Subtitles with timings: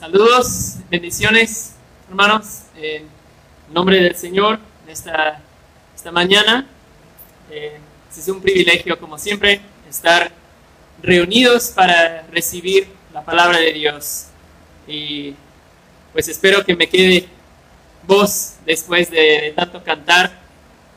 [0.00, 1.74] Saludos, bendiciones,
[2.08, 3.06] hermanos, en
[3.70, 5.42] nombre del Señor, esta,
[5.94, 6.66] esta mañana.
[7.50, 9.60] Eh, es un privilegio, como siempre,
[9.90, 10.32] estar
[11.02, 14.28] reunidos para recibir la palabra de Dios.
[14.88, 15.34] Y
[16.14, 17.28] pues espero que me quede
[18.06, 20.32] voz después de, tanto cantar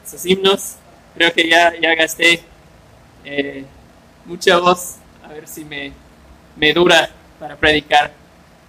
[0.05, 0.75] esos himnos.
[1.13, 2.41] Creo que ya, ya gasté
[3.25, 3.65] eh,
[4.23, 5.91] mucha voz, a ver si me,
[6.55, 8.22] me dura para predicar.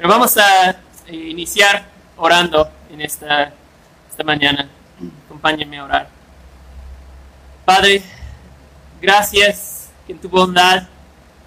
[0.04, 0.76] Pero vamos a
[1.08, 1.82] iniciar
[2.18, 3.54] orando en esta,
[4.10, 4.68] esta mañana.
[5.24, 6.08] Acompáñenme a orar.
[7.64, 8.02] Padre,
[9.00, 10.86] gracias que en tu bondad,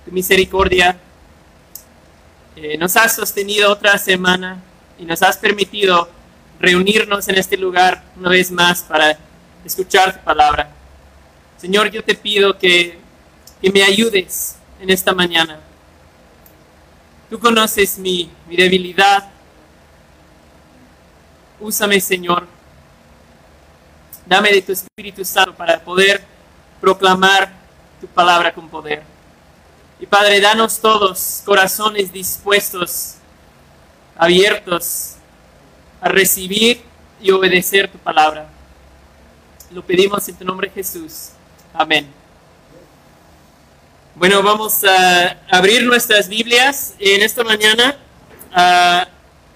[0.04, 0.98] tu misericordia,
[2.56, 4.60] eh, nos has sostenido otra semana
[4.98, 6.10] y nos has permitido
[6.60, 9.20] reunirnos en este lugar una vez más para
[9.64, 10.72] escuchar tu palabra.
[11.62, 12.98] Señor, yo te pido que,
[13.62, 15.60] que me ayudes en esta mañana
[17.30, 19.30] Tú conoces mi, debilidad.
[21.60, 22.48] Úsame, Señor.
[24.26, 26.24] Dame de tu Espíritu Santo para poder
[26.80, 27.52] proclamar
[28.00, 29.04] tu palabra con poder.
[30.00, 33.16] Y Padre, danos todos corazones dispuestos,
[34.16, 35.16] abiertos
[36.00, 36.82] a recibir
[37.22, 38.48] y obedecer tu palabra.
[39.72, 41.30] Lo pedimos en tu nombre Jesús.
[41.74, 42.17] Amén.
[44.18, 47.96] Bueno, vamos a abrir nuestras Biblias en esta mañana
[48.52, 49.08] a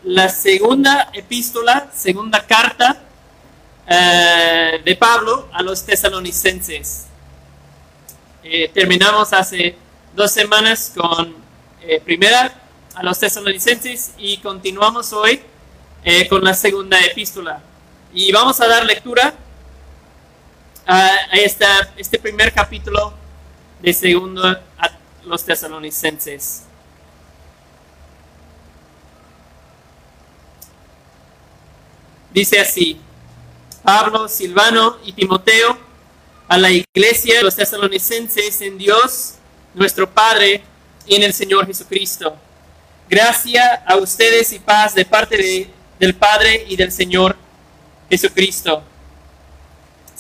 [0.04, 3.02] la segunda epístola, segunda carta
[3.88, 7.08] eh, de Pablo a los tesalonicenses.
[8.44, 9.76] Eh, terminamos hace
[10.16, 11.34] dos semanas con
[11.82, 12.54] eh, primera
[12.94, 15.42] a los tesalonicenses y continuamos hoy
[16.30, 17.64] con la segunda epístola.
[18.14, 19.34] Y vamos a dar lectura
[20.86, 23.21] a esta, este primer capítulo
[23.82, 24.92] de segundo a
[25.26, 26.64] los tesalonicenses.
[32.34, 33.00] Dice así,
[33.84, 35.78] Pablo, Silvano y Timoteo,
[36.48, 39.36] a la iglesia de los tesalonicenses en Dios,
[39.74, 40.64] nuestro Padre,
[41.08, 42.36] y en el Señor Jesucristo.
[43.10, 45.70] Gracia a ustedes y paz de parte de,
[46.00, 47.36] del Padre y del Señor
[48.10, 48.84] Jesucristo.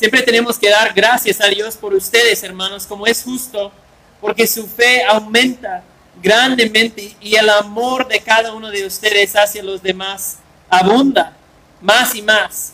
[0.01, 3.71] Siempre tenemos que dar gracias a Dios por ustedes, hermanos, como es justo,
[4.19, 5.83] porque su fe aumenta
[6.23, 10.37] grandemente y el amor de cada uno de ustedes hacia los demás
[10.71, 11.37] abunda
[11.81, 12.73] más y más.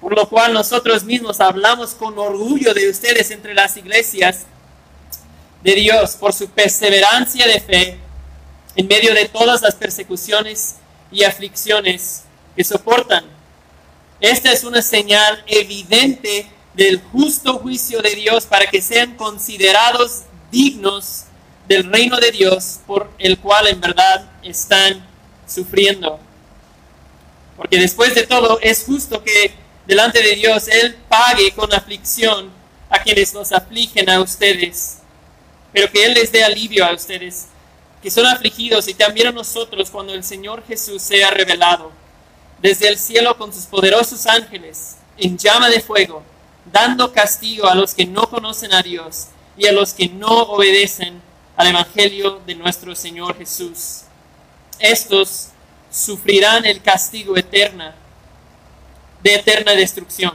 [0.00, 4.46] Por lo cual nosotros mismos hablamos con orgullo de ustedes entre las iglesias
[5.62, 7.98] de Dios por su perseverancia de fe
[8.76, 10.76] en medio de todas las persecuciones
[11.12, 12.22] y aflicciones
[12.56, 13.36] que soportan
[14.20, 21.24] esta es una señal evidente del justo juicio de Dios para que sean considerados dignos
[21.66, 25.06] del reino de Dios por el cual en verdad están
[25.46, 26.18] sufriendo.
[27.56, 29.52] Porque después de todo es justo que
[29.86, 32.50] delante de Dios Él pague con aflicción
[32.90, 34.98] a quienes nos afligen a ustedes,
[35.72, 37.46] pero que Él les dé alivio a ustedes
[38.02, 41.90] que son afligidos y también a nosotros cuando el Señor Jesús sea revelado
[42.60, 46.22] desde el cielo con sus poderosos ángeles en llama de fuego,
[46.72, 51.20] dando castigo a los que no conocen a Dios y a los que no obedecen
[51.56, 54.02] al Evangelio de nuestro Señor Jesús.
[54.78, 55.48] Estos
[55.90, 57.94] sufrirán el castigo eterna,
[59.22, 60.34] de eterna destrucción,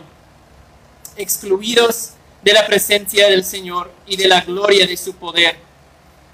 [1.15, 5.57] excluidos de la presencia del Señor y de la gloria de su poder,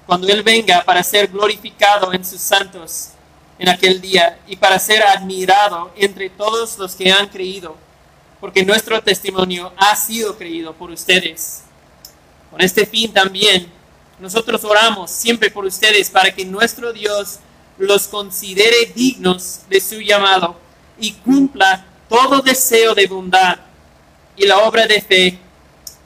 [0.06, 3.10] cuando Él venga para ser glorificado en sus santos
[3.60, 7.76] en aquel día y para ser admirado entre todos los que han creído,
[8.40, 11.60] porque nuestro testimonio ha sido creído por ustedes.
[12.50, 13.70] Con este fin también,
[14.18, 17.38] nosotros oramos siempre por ustedes para que nuestro Dios
[17.76, 20.56] los considere dignos de su llamado
[20.98, 23.58] y cumpla todo deseo de bondad
[24.36, 25.38] y la obra de fe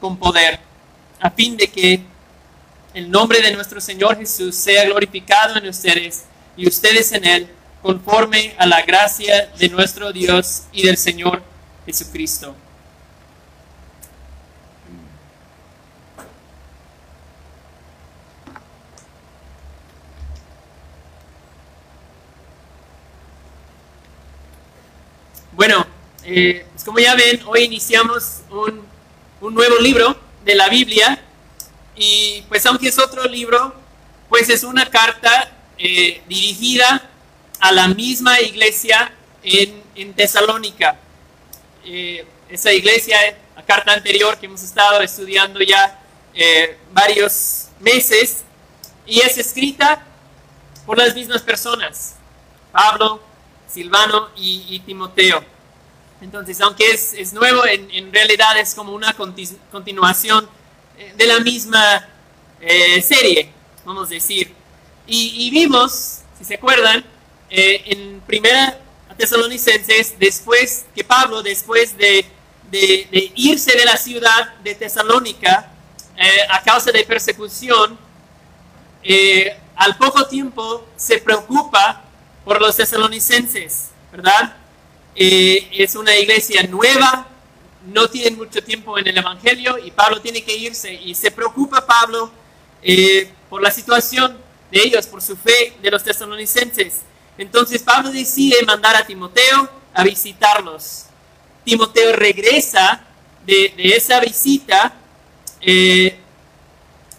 [0.01, 0.59] con poder,
[1.21, 2.03] a fin de que
[2.95, 6.25] el nombre de nuestro Señor Jesús sea glorificado en ustedes
[6.56, 7.49] y ustedes en él,
[7.83, 11.43] conforme a la gracia de nuestro Dios y del Señor
[11.87, 12.55] Jesucristo.
[25.53, 25.87] Bueno,
[26.25, 28.85] eh, pues como ya ven, hoy iniciamos un,
[29.41, 31.23] un nuevo libro de la Biblia
[31.95, 33.75] y pues aunque es otro libro,
[34.29, 35.53] pues es una carta
[35.87, 37.11] eh, dirigida
[37.61, 40.97] a la misma iglesia en, en Tesalónica.
[41.85, 43.19] Eh, esa iglesia,
[43.55, 46.01] la carta anterior que hemos estado estudiando ya
[46.33, 48.45] eh, varios meses,
[49.07, 50.03] y es escrita
[50.87, 52.15] por las mismas personas.
[52.73, 53.21] Pablo,
[53.71, 55.45] Silvano y, Timoteo.
[56.23, 60.49] Entonces, aunque es, es nuevo, en, realidad es como una continuación
[61.15, 62.09] de la misma
[63.03, 63.51] serie,
[63.85, 64.63] vamos a decir.
[65.06, 67.05] Y, vimos, si se acuerdan,
[67.51, 68.81] eh, en primera
[69.19, 72.27] Tesalonicenses, después que Pablo, después de,
[72.71, 75.71] de, irse de la ciudad de Tesalónica
[76.51, 77.99] a causa de persecución,
[79.77, 82.05] al poco tiempo se preocupa
[82.45, 84.57] por los tesalonicenses, ¿verdad?
[85.17, 87.29] Eh, es una iglesia nueva,
[87.87, 91.87] no tienen mucho tiempo en el Evangelio y Pablo tiene que irse y se preocupa
[91.87, 92.31] Pablo
[92.83, 94.37] eh, por la situación
[94.75, 97.03] de ellos, por su fe de los tesalonicenses.
[97.38, 101.06] Entonces Pablo decide mandar a Timoteo a visitarlos.
[101.65, 103.05] Timoteo regresa
[103.47, 104.93] de, esa visita
[105.61, 106.19] eh,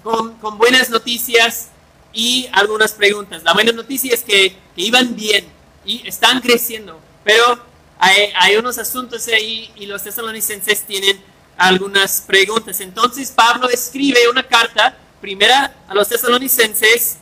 [0.03, 1.69] con, con buenas noticias
[2.11, 3.43] y algunas preguntas.
[3.43, 5.45] La buena noticia es que, iban bien
[5.85, 7.57] y están creciendo, pero
[7.97, 11.21] hay, unos asuntos ahí y los tesalonicenses tienen
[11.55, 12.81] algunas preguntas.
[12.81, 17.19] Entonces Pablo escribe una carta, primera a los tesalonicenses,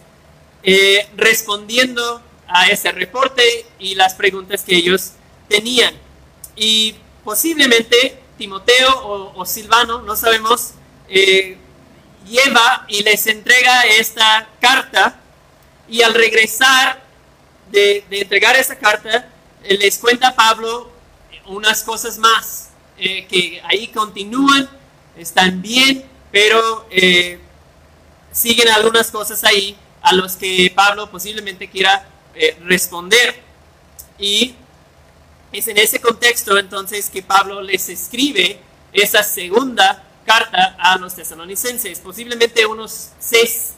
[0.64, 5.12] eh, respondiendo a ese reporte y las preguntas que ellos
[5.48, 5.94] tenían.
[6.56, 10.72] Y posiblemente Timoteo o, Silvano, no sabemos,
[11.08, 11.58] eh,
[12.28, 15.20] lleva y les entrega esta carta
[15.88, 17.04] y al regresar
[17.72, 19.30] de, entregar esa carta,
[19.64, 20.92] eh, les cuenta Pablo
[21.46, 24.70] unas cosas más, eh, que ahí continúan,
[25.18, 26.88] están bien, pero
[28.32, 32.08] siguen algunas cosas ahí a los que Pablo posiblemente quiera
[32.62, 33.42] responder.
[34.20, 34.54] Y
[35.52, 38.60] es en ese contexto entonces que Pablo les escribe
[38.92, 43.74] esa segunda carta a los tesalonicenses, posiblemente unos seis,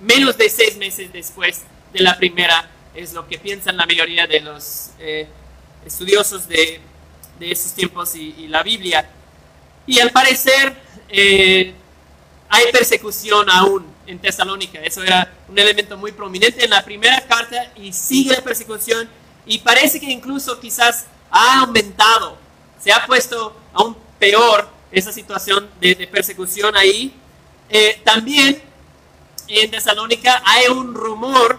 [0.00, 1.62] menos de seis meses después
[1.92, 5.26] de la primera, es lo que piensan la mayoría de los eh,
[5.84, 6.80] estudiosos de,
[7.38, 9.08] de, esos tiempos y, la Biblia.
[9.86, 10.76] Y al parecer
[11.08, 11.74] eh,
[12.48, 17.72] hay persecución aún en Tesalónica, eso era un elemento muy prominente en la primera carta
[17.76, 19.08] y sigue la persecución
[19.46, 22.36] y parece que incluso quizás ha aumentado,
[22.82, 27.14] se ha puesto aún peor esa situación de, persecución ahí.
[27.68, 28.60] Eh, también
[29.46, 31.58] en Tesalónica hay un rumor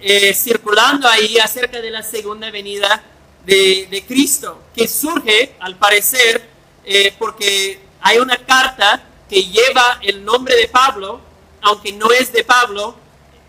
[0.00, 3.02] eh, circulando ahí acerca de la segunda venida
[3.44, 6.48] de, Cristo, que surge al parecer
[6.84, 11.20] eh, porque hay una carta que lleva el nombre de Pablo,
[11.66, 12.94] aunque no es de Pablo,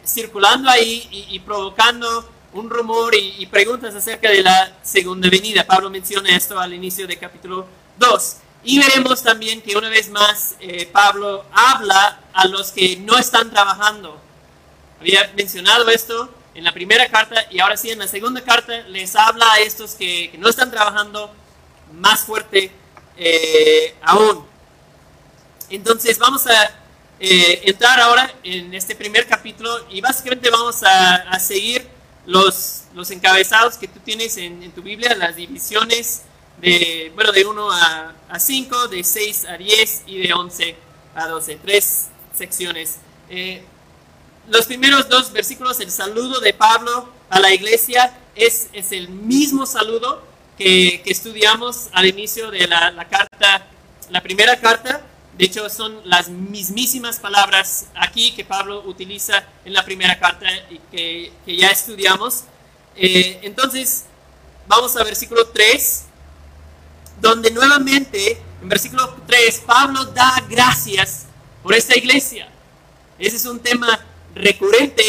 [0.04, 5.68] circulando ahí y, provocando un rumor y, y, preguntas acerca de la segunda venida.
[5.68, 7.68] Pablo menciona esto al inicio del capítulo
[8.00, 8.38] 2.
[8.64, 13.52] Y veremos también que una vez más eh, Pablo habla a los que no están
[13.52, 14.20] trabajando.
[15.00, 19.16] Había mencionado esto en la primera carta y ahora sí en la segunda carta les
[19.16, 21.32] habla a estos que, no están trabajando
[21.94, 22.72] más fuerte
[23.16, 24.44] eh, aún.
[25.70, 26.87] Entonces vamos a
[27.20, 31.88] eh, entrar ahora en este primer capítulo y básicamente vamos a, seguir
[32.26, 36.24] los, los encabezados que tú tienes en, tu Biblia, las divisiones
[36.62, 40.76] de, bueno, de 1 a, a 5, de 6 a 10 y de 11
[41.16, 41.60] a 12.
[41.64, 42.98] Tres secciones.
[43.30, 43.64] Eh,
[44.50, 49.66] los primeros dos versículos, el saludo de Pablo a la iglesia es, es el mismo
[49.66, 50.24] saludo
[50.58, 53.68] que, que, estudiamos al inicio de la, la, carta,
[54.10, 55.02] la primera carta.
[55.38, 60.80] De hecho, son las mismísimas palabras aquí que Pablo utiliza en la primera carta y
[60.92, 62.46] que, que ya estudiamos.
[62.96, 64.06] Eh, entonces,
[64.68, 66.06] vamos a versículo 3
[67.22, 71.26] donde nuevamente, en versículo 3, Pablo da gracias
[71.64, 72.48] por esta iglesia.
[73.18, 74.00] Ese es un tema
[74.36, 75.04] recurrente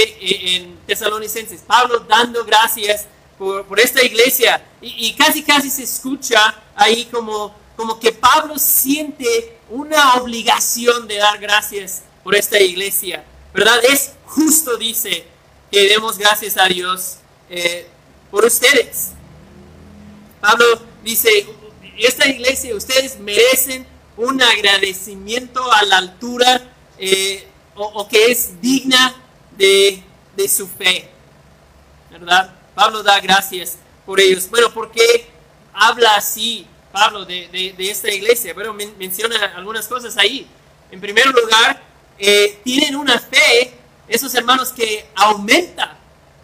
[0.57, 1.61] en Tesalonicenses.
[1.67, 3.07] Pablo dando gracias
[3.37, 4.63] por, esta iglesia.
[4.81, 11.39] Y, casi, casi se escucha ahí como, como que Pablo siente una obligación de dar
[11.39, 13.25] gracias por esta iglesia.
[13.53, 13.81] ¿Verdad?
[13.85, 15.25] Es justo, dice,
[15.71, 17.19] que demos gracias a Dios
[17.51, 17.87] eh,
[18.31, 19.11] por ustedes.
[20.41, 21.47] Pablo dice,
[21.99, 29.15] esta iglesia, ustedes merecen un agradecimiento a la altura eh, o, que es digna
[29.57, 30.03] de,
[30.49, 31.09] su fe.
[32.11, 32.55] ¿Verdad?
[32.75, 34.49] Pablo da gracias por ellos.
[34.49, 35.29] Bueno, ¿por qué
[35.73, 38.55] habla así Pablo de, esta iglesia?
[38.55, 40.47] Bueno, menciona algunas cosas ahí.
[40.91, 41.83] En primer lugar,
[42.19, 43.75] eh, tienen una fe,
[44.09, 45.97] esos hermanos, que aumenta,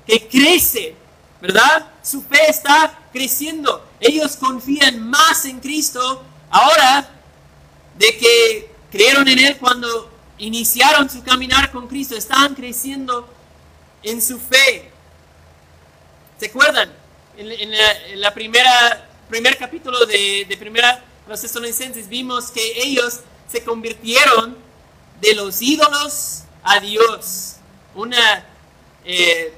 [0.07, 0.95] que crece,
[1.41, 1.93] ¿verdad?
[2.03, 3.87] Su fe está creciendo.
[4.01, 7.09] Ellos confían más en Cristo ahora
[7.97, 12.17] de que creyeron en Él cuando iniciaron su caminar con Cristo.
[12.17, 13.29] Están creciendo
[14.03, 14.91] en su fe.
[16.39, 16.91] ¿Se acuerdan?
[17.37, 24.57] En, la, primera primer capítulo de, de primera los tesalonicenses vimos que ellos se convirtieron
[25.21, 27.57] de los ídolos a Dios.
[27.95, 28.45] Una,
[29.05, 29.55] eh,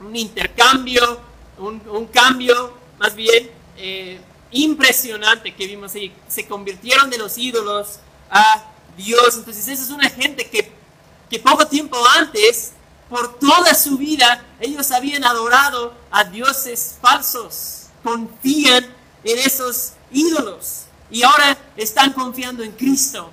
[0.00, 1.20] un intercambio,
[1.58, 4.20] un, cambio más bien eh,
[4.52, 6.12] impresionante que vimos ahí.
[6.28, 7.98] Se convirtieron de los ídolos
[8.30, 8.64] a
[8.96, 9.36] Dios.
[9.36, 10.70] Entonces esa es una gente que,
[11.28, 12.72] que poco tiempo antes,
[13.08, 17.87] por toda su vida, ellos habían adorado a dioses falsos.
[18.08, 18.86] Confían
[19.22, 20.84] en esos ídolos.
[21.10, 23.30] Y ahora están confiando en Cristo.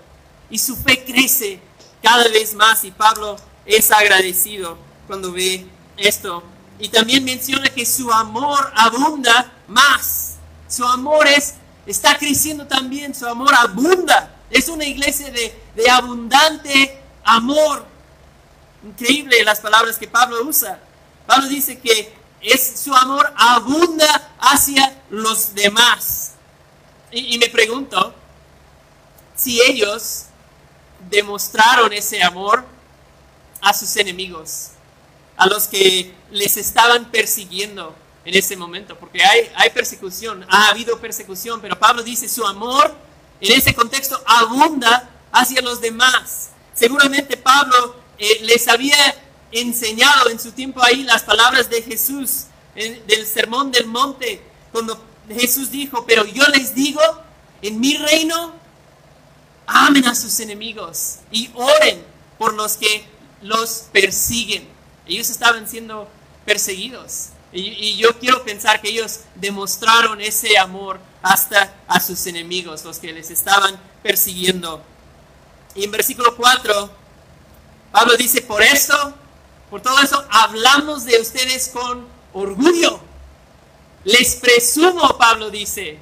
[0.50, 1.62] Y su fe crece
[2.04, 2.84] cada vez más.
[2.84, 4.78] Y Pablo es agradecido
[5.08, 5.66] cuando ve
[5.96, 6.44] esto.
[6.78, 10.34] Y también menciona que su amor abunda más.
[10.68, 11.54] Su amor es,
[11.86, 13.16] está creciendo también.
[13.16, 14.36] Su amor abunda.
[14.50, 17.86] Es una iglesia de, de abundante amor.
[18.86, 20.80] Increíble las palabras que Pablo usa.
[21.26, 26.34] Pablo dice que es su amor abunda hacia los demás.
[27.12, 28.14] Y, me pregunto
[29.36, 30.26] si ellos
[31.10, 32.66] demostraron ese amor
[33.62, 34.72] a sus enemigos,
[35.38, 41.00] a los que les estaban persiguiendo en ese momento, porque hay, hay persecución, ha habido
[41.00, 42.94] persecución, pero Pablo dice su amor
[43.42, 46.50] en ese contexto abunda hacia los demás.
[46.74, 48.98] Seguramente Pablo eh, les había
[49.62, 52.46] enseñado en su tiempo ahí las palabras de Jesús
[52.76, 57.00] del sermón del monte, cuando Jesús dijo, pero yo les digo,
[57.62, 58.54] en mi reino,
[59.66, 62.04] amen a sus enemigos y oren
[62.38, 63.06] por los que
[63.42, 64.68] los persiguen.
[65.08, 66.10] Ellos estaban siendo
[66.46, 67.30] perseguidos.
[67.54, 73.14] Y, yo quiero pensar que ellos demostraron ese amor hasta a sus enemigos, los que
[73.14, 74.84] les estaban persiguiendo.
[75.74, 76.92] Y en versículo 4,
[77.94, 79.16] Pablo dice, por esto,
[79.70, 83.00] por todo eso, hablamos de ustedes con orgullo.
[84.04, 85.98] Les presumo, Pablo dice.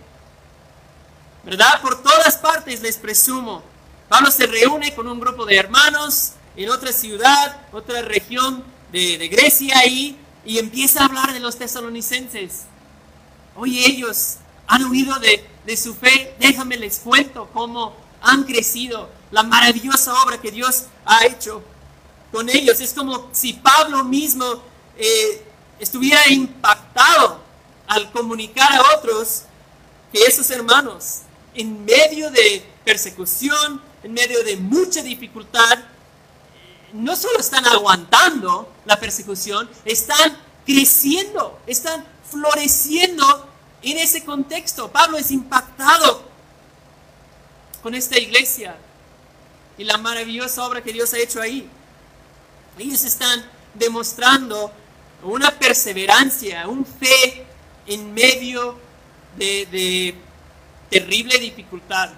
[1.43, 1.81] ¿Verdad?
[1.81, 3.63] Por todas partes les presumo.
[4.09, 9.79] Pablo se reúne con un grupo de hermanos en otra ciudad, otra región de, Grecia
[9.79, 12.63] ahí, y empieza a hablar de los tesalonicenses.
[13.55, 14.35] Oye, ellos
[14.67, 20.51] han huido de, su fe, déjame les cuento cómo han crecido, la maravillosa obra que
[20.51, 21.63] Dios ha hecho
[22.33, 22.81] con ellos.
[22.81, 24.43] Es como si Pablo mismo
[24.97, 25.45] eh,
[25.79, 27.39] estuviera impactado
[27.87, 29.43] al comunicar a otros
[30.11, 31.19] que esos hermanos,
[31.53, 35.79] en medio de persecución, en medio de mucha dificultad,
[36.91, 43.47] no solo están aguantando la persecución, están creciendo, están floreciendo
[43.83, 44.91] en ese contexto.
[44.91, 46.23] Pablo es impactado
[47.83, 48.75] con esta iglesia
[49.77, 51.69] y la maravillosa obra que Dios ha hecho ahí.
[52.77, 54.71] Ellos están demostrando
[55.23, 57.45] una perseverancia, un fe
[57.87, 58.77] en medio
[59.37, 60.15] de,
[60.89, 62.11] terrible dificultad.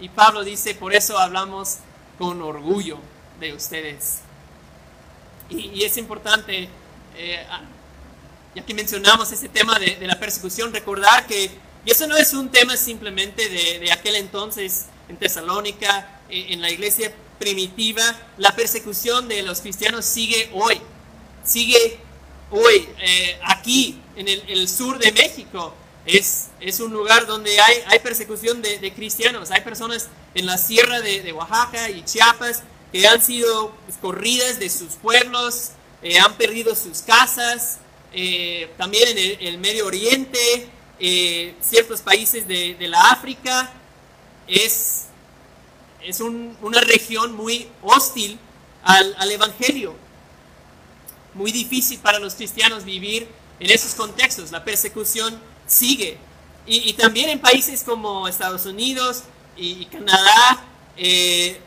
[0.00, 1.78] Y Pablo dice, por eso hablamos
[2.18, 2.98] con orgullo
[3.40, 4.20] de ustedes.
[5.48, 6.68] Y, es importante,
[7.16, 7.46] eh,
[8.54, 11.50] ya que mencionamos ese tema de, la persecución, recordar que
[11.86, 17.12] eso no es un tema simplemente de, aquel entonces en Tesalónica, eh, en la iglesia
[17.38, 18.02] primitiva,
[18.38, 20.80] la persecución de los cristianos sigue hoy
[21.44, 21.98] sigue
[22.50, 25.74] hoy eh, aquí en el, sur de México.
[26.06, 29.50] Es, es, un lugar donde hay, hay persecución de, cristianos.
[29.50, 32.62] Hay personas en la sierra de, Oaxaca y Chiapas
[32.92, 35.72] que han sido pues, corridas de sus pueblos,
[36.02, 37.78] eh, han perdido sus casas.
[38.12, 40.68] Eh, también en el, Medio Oriente,
[41.60, 43.72] ciertos países de, la África.
[44.46, 45.06] Es,
[46.04, 48.38] es una región muy hostil
[48.82, 49.94] al, al Evangelio
[51.34, 53.28] muy difícil para los cristianos vivir
[53.60, 54.50] en esos contextos.
[54.50, 56.18] La persecución sigue.
[56.66, 60.64] Y, también en países como Estados Unidos y, Canadá,
[60.96, 61.60] eh,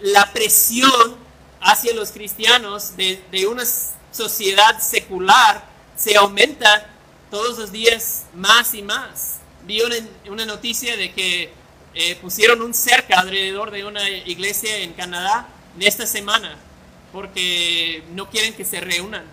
[0.00, 1.16] la presión
[1.60, 3.64] hacia los cristianos de, una
[4.12, 6.90] sociedad secular se aumenta
[7.30, 9.38] todos los días más y más.
[9.66, 9.80] Vi
[10.28, 11.50] una, noticia de que
[11.94, 16.58] eh, pusieron un cerca alrededor de una iglesia en Canadá en esta semana
[17.14, 19.24] porque no quieren que se reúnan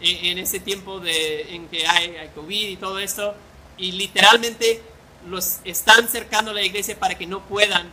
[0.00, 3.34] en, ese tiempo de, en que hay, hay, COVID y todo esto,
[3.78, 4.82] y literalmente
[5.26, 7.90] los están cercando a la iglesia para que no puedan.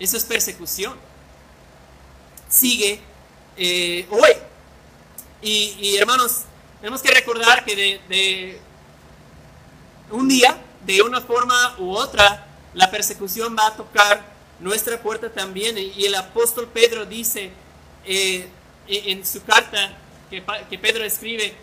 [0.00, 0.94] Eso es persecución.
[2.48, 3.00] Sigue
[3.56, 4.30] eh, hoy.
[5.42, 6.42] Y, hermanos,
[6.80, 8.60] tenemos que recordar que de, de
[10.10, 14.24] un día, de una forma u otra, la persecución va a tocar
[14.60, 15.76] nuestra puerta también.
[15.78, 17.50] Y el apóstol Pedro dice,
[18.04, 18.48] eh,
[18.86, 19.96] en su carta
[20.30, 21.54] que, Pedro escribe,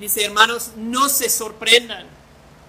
[0.00, 2.06] dice, hermanos, no se sorprendan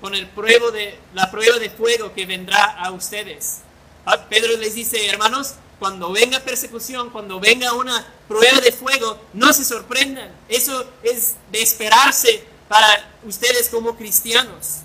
[0.01, 3.59] con el pruebo de, la prueba de fuego que vendrá a ustedes.
[4.05, 9.53] Ah, Pedro les dice, hermanos, cuando venga persecución, cuando venga una prueba de fuego, no
[9.53, 10.29] se sorprendan.
[10.49, 14.79] Eso es de esperarse para ustedes como cristianos.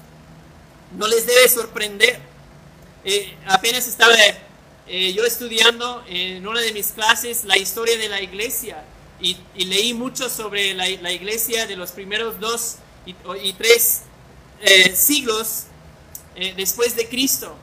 [0.96, 2.20] No les debe sorprender.
[3.04, 4.14] Eh, apenas estaba
[4.86, 8.82] eh, yo estudiando en una de mis clases la historia de la iglesia
[9.20, 14.02] y, leí mucho sobre la, iglesia de los primeros dos y, tres
[14.60, 15.64] eh, siglos
[16.56, 17.54] después de Cristo.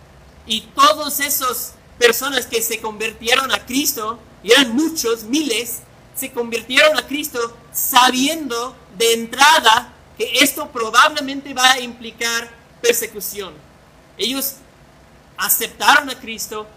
[0.48, 5.80] Y todos esos personas que se convirtieron a Cristo, eran muchos, miles,
[6.16, 13.54] se convirtieron a Cristo sabiendo de entrada que esto probablemente va a implicar persecución.
[14.18, 14.56] Ellos
[15.38, 16.68] aceptaron a Cristo,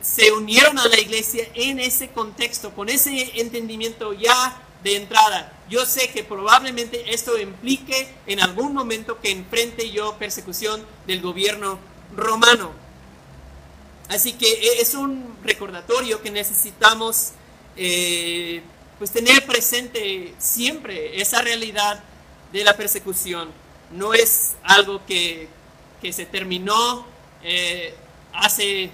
[0.00, 5.52] se unieron a la iglesia en ese contexto, con ese entendimiento ya de entrada.
[5.68, 11.78] Yo sé que probablemente esto implique en algún momento que enfrente yo persecución del gobierno
[12.14, 12.70] romano.
[14.08, 17.32] Así que e, es un recordatorio que necesitamos
[17.76, 18.62] eh,
[18.98, 22.02] pues tener presente siempre esa realidad
[22.52, 23.50] de la persecución.
[23.90, 25.48] No es algo que,
[26.12, 27.04] se terminó
[27.42, 27.92] eh,
[28.32, 28.90] hace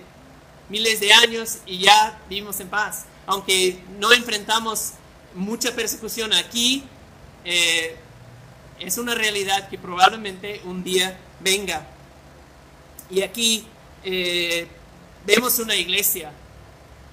[0.71, 3.05] miles de años y ya vivimos en paz.
[3.27, 4.93] Aunque no enfrentamos
[5.35, 6.85] mucha persecución aquí,
[7.45, 7.97] eh,
[8.79, 11.87] es una realidad que probablemente un día venga.
[13.11, 13.67] Y aquí
[15.27, 16.33] vemos una iglesia,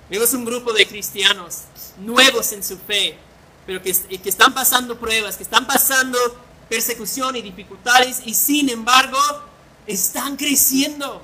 [0.09, 1.63] vemos un grupo de cristianos
[1.99, 3.17] nuevos en su fe,
[3.65, 6.17] pero que, que están pasando pruebas, que están pasando
[6.69, 9.17] persecución y dificultades y sin embargo
[9.87, 11.21] están creciendo.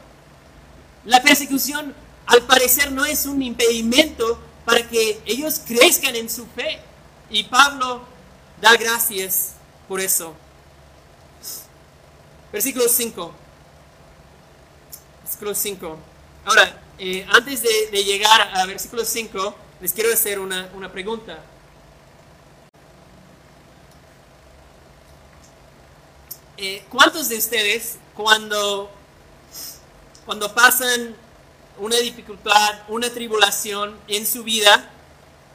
[1.05, 1.93] La persecución
[2.25, 6.79] al parecer no es un impedimento para que ellos crezcan en su fe.
[7.29, 8.01] Y Pablo
[8.61, 9.53] da gracias
[9.87, 10.33] por eso.
[12.51, 13.33] Versículo 5.
[15.23, 15.97] Versículo 5.
[16.45, 21.39] Ahora, eh, antes de, llegar a versículo 5, les quiero hacer una, pregunta.
[26.57, 28.89] Eh, ¿Cuántos de ustedes cuando,
[30.25, 31.15] cuando pasan
[31.77, 34.89] una dificultad, una tribulación en su vida,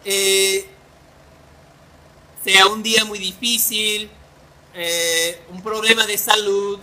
[0.05, 0.69] eh,
[2.45, 4.11] sea un día muy difícil,
[5.51, 6.79] un problema de salud,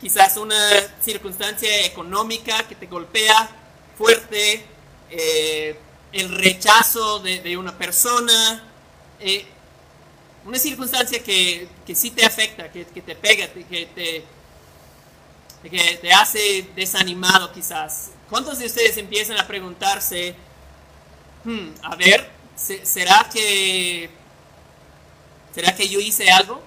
[0.00, 0.58] quizás una
[1.02, 3.50] circunstancia económica que te golpea
[3.98, 4.64] fuerte,
[5.10, 5.78] eh,
[6.12, 8.64] el rechazo de, una persona,
[9.20, 9.44] eh,
[10.44, 14.24] una circunstancia que, que, sí te afecta, que, te pega, que te,
[15.68, 18.10] que te hace desanimado quizás.
[18.28, 20.34] ¿Cuántos de ustedes empiezan a preguntarse,
[21.44, 24.10] hmm, a ver, ¿será que,
[25.54, 26.62] ¿será que yo hice algo?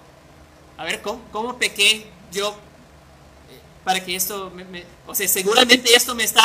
[0.78, 2.58] A ver, ¿cómo, cómo pequé yo
[3.84, 6.42] para que esto, me, o sea, seguramente esto me está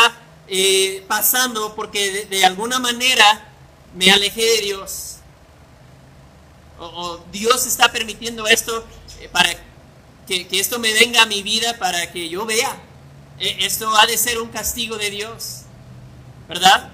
[0.48, 3.52] eh, pasando porque de, alguna manera
[3.94, 5.07] me alejé de Dios.
[6.78, 8.84] O, Dios está permitiendo esto
[9.20, 9.50] eh, para
[10.26, 12.80] que, esto me venga a mi vida para que yo vea.
[13.38, 15.62] E, esto ha de ser un castigo de Dios.
[16.48, 16.90] ¿Verdad?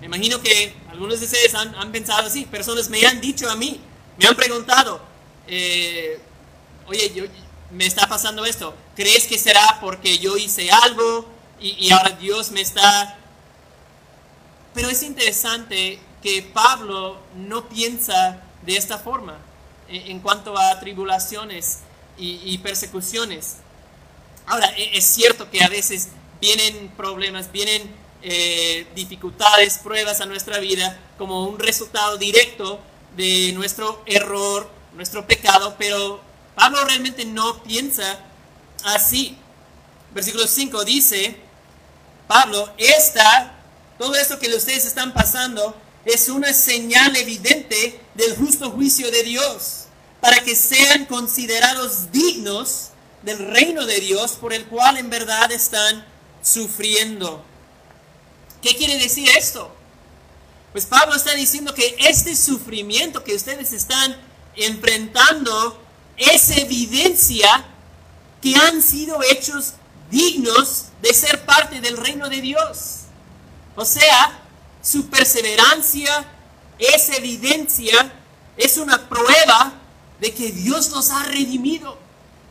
[0.00, 2.46] Me imagino que algunos de ustedes han, pensado así.
[2.46, 3.80] Personas me han dicho a mí,
[4.18, 5.00] me han preguntado,
[5.46, 6.20] eh,
[6.86, 7.24] oye, yo,
[7.70, 8.74] me está pasando esto?
[8.96, 11.28] ¿Crees que será porque yo hice algo
[11.60, 13.18] y, ahora Dios me está...
[14.74, 19.38] Pero es interesante que Pablo no piensa de esta forma
[19.88, 21.80] en, cuanto a tribulaciones
[22.16, 23.56] y, persecuciones.
[24.46, 26.08] Ahora, e, es cierto que a veces
[26.40, 27.90] vienen problemas, vienen
[28.22, 32.80] eh, dificultades, pruebas a nuestra vida como un resultado directo
[33.16, 36.20] de nuestro error, nuestro pecado, pero
[36.54, 38.20] Pablo realmente no piensa
[38.84, 39.36] así.
[40.12, 41.36] Versículo 5 dice,
[42.26, 43.54] Pablo, esta,
[43.98, 49.84] todo esto que ustedes están pasando es una señal evidente del justo juicio de Dios,
[50.20, 52.90] para que sean considerados dignos
[53.22, 56.06] del reino de Dios por el cual en verdad están
[56.42, 57.44] sufriendo.
[58.62, 59.74] ¿Qué quiere decir esto?
[60.72, 64.16] Pues Pablo está diciendo que este sufrimiento que ustedes están
[64.56, 65.82] enfrentando
[66.16, 67.64] es evidencia
[68.40, 69.74] que han sido hechos
[70.10, 73.00] dignos de ser parte del reino de Dios.
[73.76, 74.39] O sea,
[74.82, 76.24] su perseverancia
[76.78, 78.12] es evidencia,
[78.56, 79.72] es una prueba
[80.20, 81.98] de que Dios los ha redimido.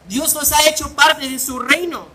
[0.07, 2.07] Dios los ha hecho parte de su reino.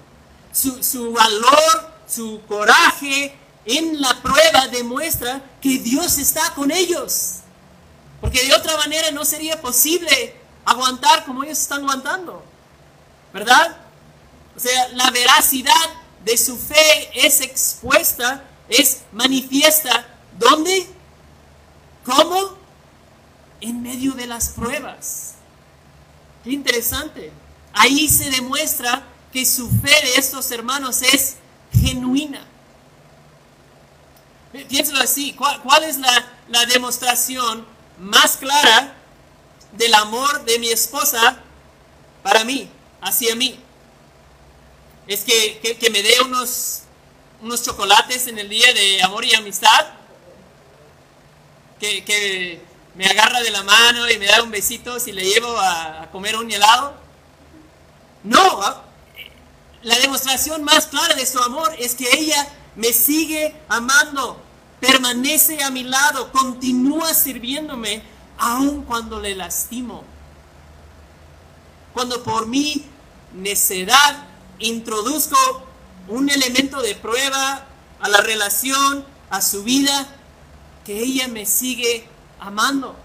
[0.52, 7.36] Su, su valor, su coraje en la prueba demuestra que Dios está con ellos.
[8.20, 12.44] Porque de otra manera no sería posible aguantar como ellos están aguantando.
[13.32, 13.76] ¿Verdad?
[14.56, 15.72] O sea, la veracidad
[16.24, 20.06] de su fe es expuesta, es manifiesta.
[20.38, 20.86] ¿Dónde?
[22.04, 22.58] ¿Cómo?
[23.60, 25.34] En medio de las pruebas.
[26.42, 27.32] Qué interesante.
[27.72, 31.36] Ahí se demuestra que su fe de estos hermanos es
[31.72, 32.46] genuina.
[34.68, 37.66] Piénselo así, ¿cuál, es la, la demostración
[37.98, 38.94] más clara
[39.72, 41.38] del amor de mi esposa
[42.22, 42.68] para mí,
[43.00, 43.58] hacia mí?
[45.08, 46.82] Es que, que, me dé unos,
[47.44, 49.86] unos chocolates en el día de amor y amistad,
[51.78, 55.58] que, que, me agarra de la mano y me da un besito si le llevo
[55.58, 56.94] a, a comer un helado.
[58.22, 58.84] No, ¿ah?
[59.82, 64.40] la demostración más clara de su amor es que ella me sigue amando,
[64.80, 68.02] permanece a mi lado, continúa sirviéndome
[68.38, 70.04] aun cuando le lastimo.
[71.92, 72.86] Cuando por mi
[73.34, 74.28] necedad
[74.60, 75.73] introduzco
[76.08, 77.66] un elemento de prueba
[78.00, 80.06] a la relación, a su vida,
[80.84, 82.06] que ella me sigue
[82.38, 82.96] amando.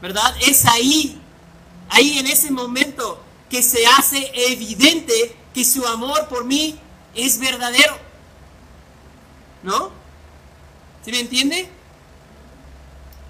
[0.00, 0.34] ¿Verdad?
[0.40, 1.20] Es ahí,
[1.90, 6.78] ahí en ese momento que se hace evidente que su amor por mí
[7.14, 7.98] es verdadero.
[9.62, 9.90] ¿No?
[11.04, 11.68] ¿Sí me entiende?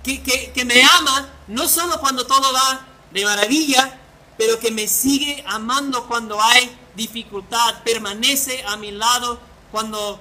[0.03, 3.99] Que, que, me ama no solo cuando todo va de maravilla,
[4.38, 10.21] pero que me sigue amando cuando hay dificultad, permanece a mi lado cuando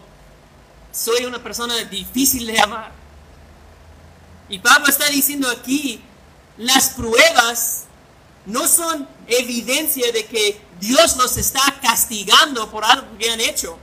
[0.93, 2.91] soy una persona difícil de amar.
[4.47, 6.01] Y Pablo está diciendo aquí,
[6.57, 7.83] las pruebas
[8.45, 13.77] no son evidencia de que Dios los está castigando por algo que han hecho,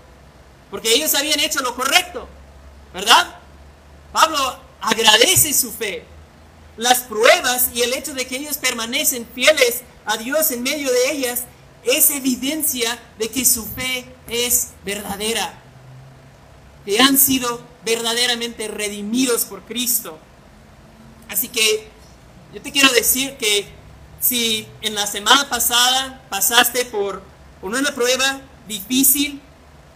[0.71, 2.27] porque ellos habían hecho lo correcto,
[2.95, 3.37] ¿verdad?
[4.13, 6.07] Pablo agradece su fe.
[6.77, 11.13] Las pruebas y el hecho de que ellos permanecen fieles a Dios en medio de
[11.13, 11.45] ellas
[11.85, 15.61] es evidencia de que su fe es verdadera,
[16.85, 20.19] que han sido verdaderamente redimidos por Cristo.
[21.29, 21.89] Así que
[22.53, 23.67] yo te quiero decir que
[24.21, 27.23] si en la semana pasada pasaste por
[27.63, 29.41] una prueba difícil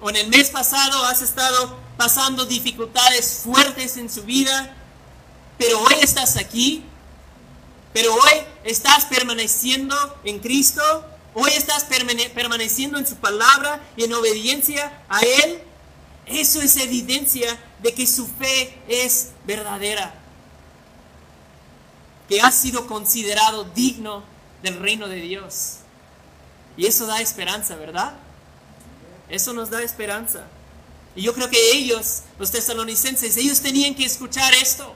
[0.00, 4.74] o en el mes pasado has estado pasando dificultades fuertes en su vida,
[5.58, 6.84] pero hoy estás aquí,
[7.92, 10.82] pero hoy estás permaneciendo en Cristo,
[11.34, 15.60] hoy estás permaneciendo en su palabra y en obediencia a Él,
[16.26, 20.14] eso es evidencia de que su fe es verdadera
[22.28, 24.22] que ha sido considerado digno
[24.62, 25.78] del reino de Dios.
[26.76, 28.14] Y eso da esperanza, ¿verdad?
[29.28, 30.46] Eso nos da esperanza.
[31.16, 34.94] Y yo creo que ellos, los tesalonicenses, ellos tenían que escuchar esto.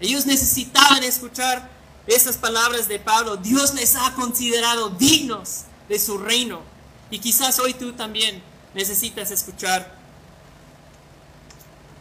[0.00, 1.70] Ellos necesitaban escuchar
[2.06, 3.36] esas palabras de Pablo.
[3.36, 6.62] Dios les ha considerado dignos de su reino.
[7.10, 8.42] Y quizás hoy tú también
[8.74, 9.94] necesitas escuchar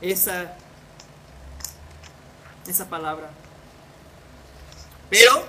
[0.02, 0.56] esa,
[2.68, 3.32] esa palabra.
[5.10, 5.46] Pero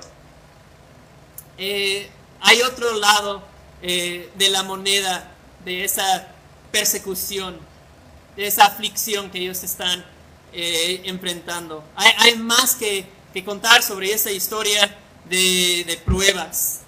[1.59, 3.43] eh, hay otro lado
[3.83, 5.33] eh, de la moneda
[5.65, 6.29] de esa
[6.71, 7.59] persecución,
[8.37, 10.05] de esa aflicción que ellos están
[10.53, 11.85] eh, enfrentando.
[11.97, 13.07] Hay, más que,
[13.43, 14.97] contar sobre esa historia
[15.29, 16.81] de, pruebas.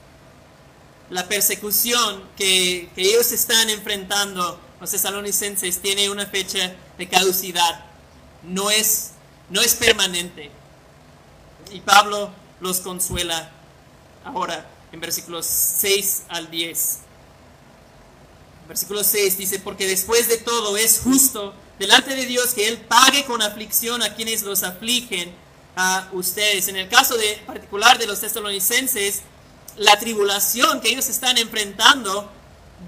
[1.11, 7.85] La persecución que, que, ellos están enfrentando, los tesalonicenses, tiene una fecha de caducidad.
[8.43, 9.13] No es,
[9.51, 10.51] no es permanente.
[11.73, 12.31] Y Pablo
[12.61, 13.51] los consuela
[14.25, 16.99] ahora en versículos 6 al 10.
[18.69, 23.25] Versículo 6 dice, porque después de todo es justo delante de Dios que Él pague
[23.25, 25.33] con aflicción a quienes los afligen
[25.77, 26.69] a ustedes.
[26.69, 29.21] En el caso de, particular de los tesalonicenses,
[29.77, 32.31] la tribulación que ellos están enfrentando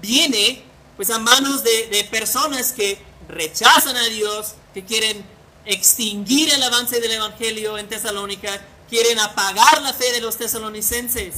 [0.01, 0.63] viene
[0.97, 2.99] pues a manos de, de personas que
[3.29, 5.23] rechazan a Dios, que quieren
[5.65, 11.35] extinguir el avance del Evangelio en Tesalónica, quieren apagar la fe de los tesalonicenses,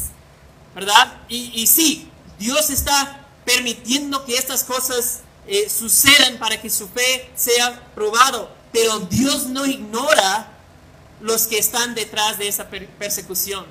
[0.73, 1.21] ¿verdad?
[1.27, 2.09] Y, y sí,
[2.39, 8.99] Dios está permitiendo que estas cosas eh, sucedan para que su fe sea probado, pero
[8.99, 10.50] Dios no ignora
[11.21, 13.65] los que están detrás de esa persecución.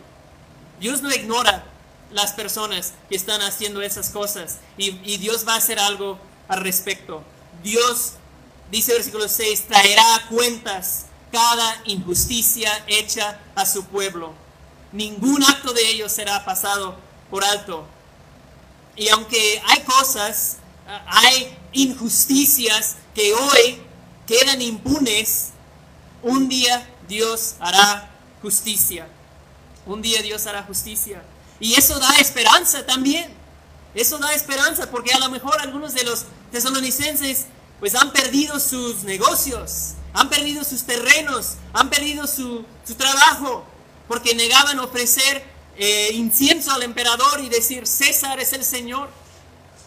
[0.78, 1.64] Dios no ignora
[2.10, 7.22] las personas que están haciendo esas cosas y, Dios va a hacer algo al respecto.
[7.62, 8.12] Dios,
[8.70, 14.32] dice versículo 6, traerá cuentas cada injusticia hecha a su pueblo.
[14.92, 16.96] Ningún acto de ellos será pasado
[17.30, 17.86] por alto.
[18.96, 20.56] Y aunque hay cosas,
[21.06, 23.80] hay injusticias que hoy
[24.26, 25.50] quedan impunes,
[26.22, 28.08] un día Dios hará
[28.40, 29.06] justicia.
[29.84, 31.22] Un día Dios hará justicia.
[31.58, 33.34] Y eso da esperanza también.
[33.94, 37.46] Eso da esperanza porque a lo mejor algunos de los tesalonicenses
[37.80, 42.64] pues han perdido sus negocios, han perdido sus terrenos, han perdido su,
[42.96, 43.64] trabajo,
[44.06, 45.42] porque negaban ofrecer
[45.76, 49.08] eh, incienso al emperador y decir César es el Señor,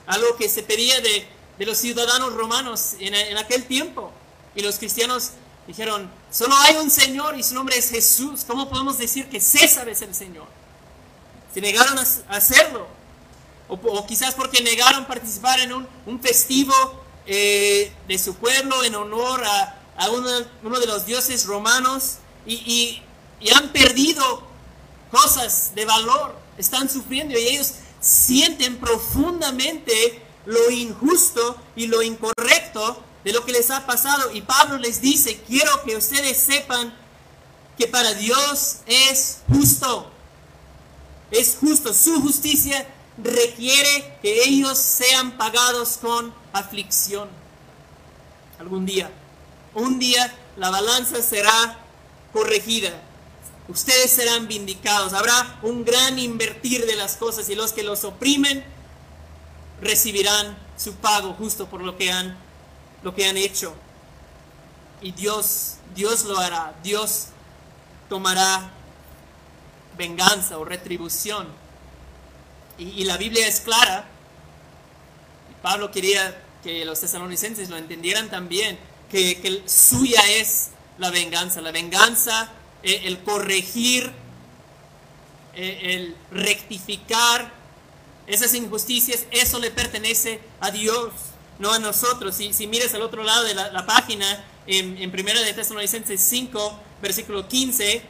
[0.08, 1.28] algo que se pedía de,
[1.60, 4.12] los ciudadanos romanos en, en aquel tiempo.
[4.56, 5.32] Y los cristianos
[5.68, 9.88] dijeron, solo hay un Señor y su nombre es Jesús, ¿cómo podemos decir que César
[9.90, 10.48] es el Señor?
[11.54, 12.88] Se negaron a hacerlo,
[13.68, 16.74] o, quizás porque negaron participar en un, festivo
[17.26, 23.02] eh, de su pueblo en honor a, uno, de los dioses romanos y,
[23.54, 24.48] han perdido
[25.12, 33.34] cosas de valor, están sufriendo y ellos sienten profundamente lo injusto y lo incorrecto de
[33.34, 34.32] lo que les ha pasado.
[34.32, 36.94] Y Pablo les dice, quiero que ustedes sepan
[37.78, 40.12] que para Dios es justo.
[41.32, 41.94] Es justo.
[41.94, 47.30] Su justicia requiere que ellos sean pagados con aflicción.
[48.60, 49.10] Algún día.
[49.74, 51.80] Un día la balanza será
[52.32, 52.92] corregida.
[53.68, 55.14] Ustedes serán vindicados.
[55.14, 58.64] Habrá un gran invertir de las cosas y los que los oprimen
[59.84, 62.38] recibirán su pago justo por lo que han,
[63.04, 63.76] lo que han hecho.
[65.02, 66.76] Y Dios, Dios lo hará.
[66.84, 67.28] Dios
[68.10, 68.72] tomará
[69.98, 71.64] venganza o retribución
[72.78, 74.06] y, la Biblia es clara.
[75.62, 78.78] Pablo quería que los tesalonicenses lo entendieran también,
[79.12, 84.12] que, suya es la venganza, la venganza, eh, el corregir,
[85.56, 87.52] eh, el rectificar
[88.28, 91.12] esas injusticias, eso le pertenece a Dios,
[91.60, 92.36] no a nosotros.
[92.36, 98.02] Si, miras al otro lado de la, página, en, en de Tesalonicenses 5, versículo 15,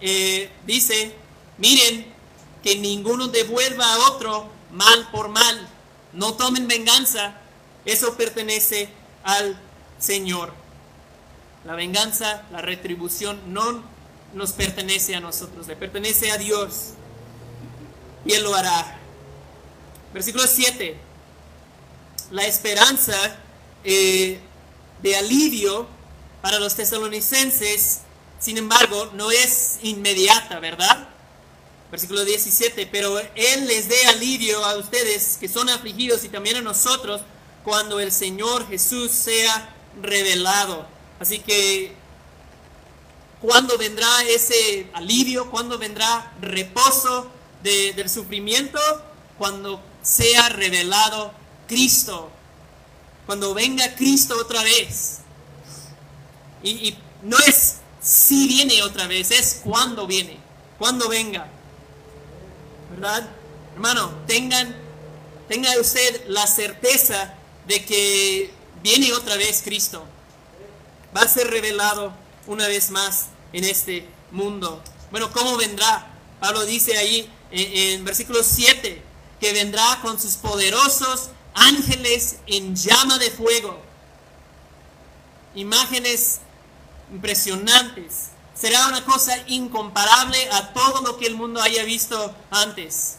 [0.00, 1.14] eh, dice,
[1.58, 2.06] miren,
[2.62, 5.68] que ninguno devuelva a otro mal por mal.
[6.12, 7.34] No tomen venganza.
[7.84, 8.88] Eso pertenece
[9.22, 9.56] al
[9.98, 10.52] Señor.
[11.64, 13.82] La venganza, la retribución no
[14.34, 16.90] nos pertenece a nosotros, le pertenece a Dios.
[18.24, 18.95] Y Él lo hará.
[20.16, 20.96] Versículo 7.
[22.30, 23.36] La esperanza
[23.84, 24.40] eh,
[25.02, 25.86] de alivio
[26.40, 27.98] para los tesalonicenses,
[28.40, 31.10] sin embargo, no es inmediata, ¿verdad?
[31.90, 36.62] Versículo 17, pero Él les dé alivio a ustedes que son afligidos y también a
[36.62, 37.20] nosotros
[37.62, 40.86] cuando el Señor Jesús sea revelado.
[41.20, 41.92] Así que,
[43.42, 45.50] ¿cuándo vendrá ese alivio?
[45.50, 47.30] ¿Cuándo vendrá reposo
[47.62, 48.80] del sufrimiento?
[49.36, 51.32] Cuando sea revelado
[51.66, 52.30] Cristo.
[53.26, 55.18] Cuando venga Cristo otra vez.
[56.62, 60.38] Y, no es si viene otra vez, es cuando viene,
[60.78, 61.48] cuando venga.
[62.90, 63.28] ¿verdad?
[63.74, 64.76] Hermano, tengan,
[65.48, 67.34] tenga usted la certeza
[67.66, 70.04] de que viene otra vez Cristo.
[71.16, 72.12] Va a ser revelado
[72.46, 74.82] una vez más en este mundo.
[75.10, 76.12] Bueno, ¿cómo vendrá?
[76.38, 79.05] Pablo dice ahí en, en versículo 7
[79.40, 83.80] que vendrá con sus poderosos ángeles en llama de fuego.
[85.54, 86.40] Imágenes
[87.12, 93.16] impresionantes será una cosa incomparable a todo lo que el mundo haya visto antes.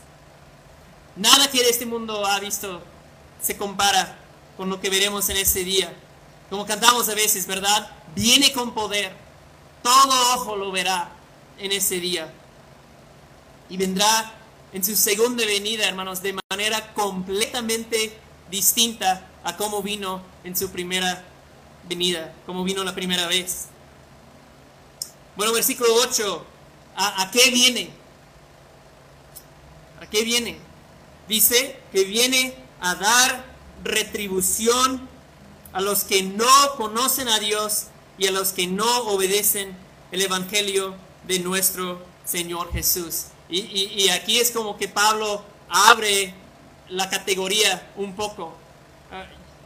[1.16, 2.82] Nada que este mundo ha visto
[3.42, 4.18] se compara
[4.56, 5.94] con lo que veremos en ese día.
[6.50, 7.90] Como cantamos a veces, ¿verdad?
[8.16, 9.16] Viene con poder.
[9.84, 11.12] Todo ojo lo verá
[11.60, 12.34] en ese día.
[13.70, 14.34] Y vendrá
[14.78, 18.16] en su segunda venida, hermanos, de manera completamente
[18.52, 21.26] distinta a cómo vino en su primera
[21.90, 23.70] venida, como vino la primera vez.
[25.36, 26.46] Bueno, versículo 8.
[26.96, 27.90] ¿A, qué viene?
[30.00, 30.60] ¿A qué viene?
[31.28, 33.46] Dice que viene a dar
[33.84, 35.10] retribución
[35.74, 37.88] a los que no conocen a Dios
[38.20, 39.76] y a los que no obedecen
[40.12, 40.94] el Evangelio
[41.26, 43.32] de nuestro Señor Jesús.
[43.50, 46.34] Y, aquí es como que Pablo abre
[46.90, 48.54] la categoría un poco.
[49.12, 49.26] Ah,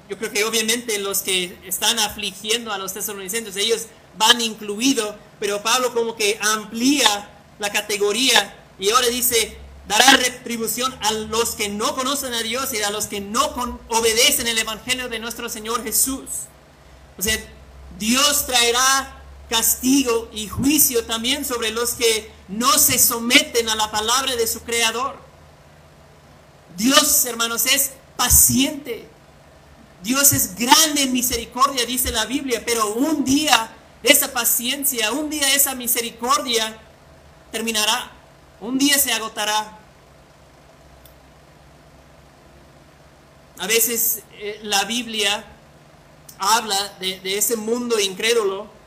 [0.09, 5.63] yo creo que obviamente los que están afligiendo a los tesalonicenses, ellos van incluidos, pero
[5.63, 11.95] Pablo como que amplía la categoría y ahora dice, dará retribución a los que no
[11.95, 16.29] conocen a Dios y a los que no obedecen el Evangelio de nuestro Señor Jesús.
[17.17, 17.37] O sea,
[17.99, 19.20] Dios traerá
[19.51, 24.61] castigo y juicio también sobre los que no se someten a la palabra de su
[24.61, 25.17] Creador.
[26.77, 29.09] Dios, hermanos, es paciente.
[30.03, 35.53] Dios es grande en misericordia, dice la Biblia, pero un día esa paciencia, un día
[35.53, 36.79] esa misericordia
[37.51, 38.09] terminará.
[38.61, 39.77] Un día se agotará.
[43.57, 45.45] A veces eh, la Biblia
[46.39, 48.80] habla de, ese mundo incrédulo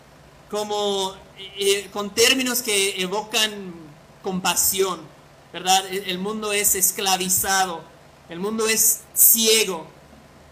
[0.54, 3.74] como eh, eh, con términos que evocan
[4.22, 5.00] compasión,
[5.52, 5.84] ¿verdad?
[5.92, 7.82] El, mundo es esclavizado,
[8.28, 9.84] el mundo es ciego,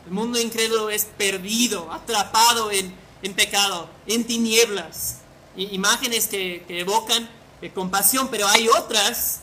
[0.04, 2.92] el mundo incrédulo es perdido, atrapado en,
[3.34, 5.18] pecado, en tinieblas.
[5.56, 7.30] imágenes que, evocan
[7.72, 9.42] compasión, pero hay otras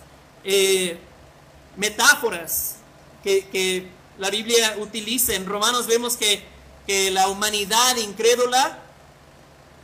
[1.77, 2.75] metáforas
[3.23, 5.33] que la Biblia utiliza.
[5.35, 6.43] En Romanos vemos que,
[6.85, 8.88] que la humanidad incrédula,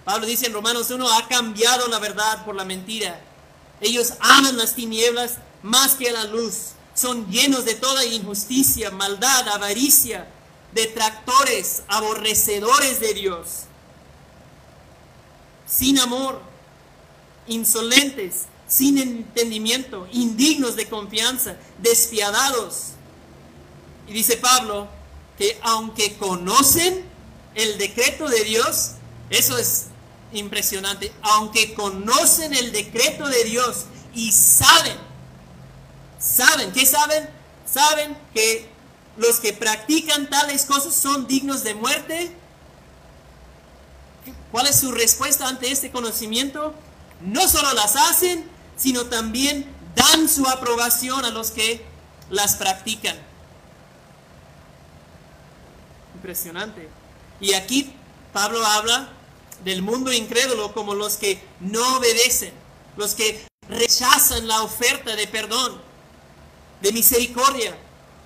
[0.06, 3.20] Pablo dice en Romanos 1, ha cambiado la verdad por la mentira.
[3.82, 6.74] Ellos aman las tinieblas más que la luz.
[6.94, 10.28] Son llenos de toda injusticia, maldad, avaricia,
[10.74, 13.48] detractores, aborrecedores de Dios,
[15.66, 16.42] sin amor,
[17.48, 22.96] insolentes, sin entendimiento, indignos de confianza, despiadados
[24.08, 24.88] y dice Pablo
[25.38, 27.04] que aunque conocen
[27.56, 28.92] el decreto de Dios,
[29.30, 29.86] eso es
[30.38, 34.98] impresionante, aunque conocen el decreto de Dios y saben,
[36.20, 37.30] saben, ¿qué saben?
[37.66, 38.70] Saben que
[39.18, 42.32] los que practican tales cosas son dignos de muerte.
[44.52, 46.74] ¿Cuál es su respuesta ante este conocimiento?
[47.22, 51.86] No solo las hacen, sino también dan su aprobación a los que
[52.30, 53.18] las practican
[56.26, 56.90] impresionante.
[57.40, 57.94] Y aquí
[58.34, 59.10] Pablo habla
[59.64, 62.54] del mundo incrédulo como los que no obedecen,
[62.98, 65.82] los que rechazan la oferta de perdón,
[66.82, 67.76] de misericordia,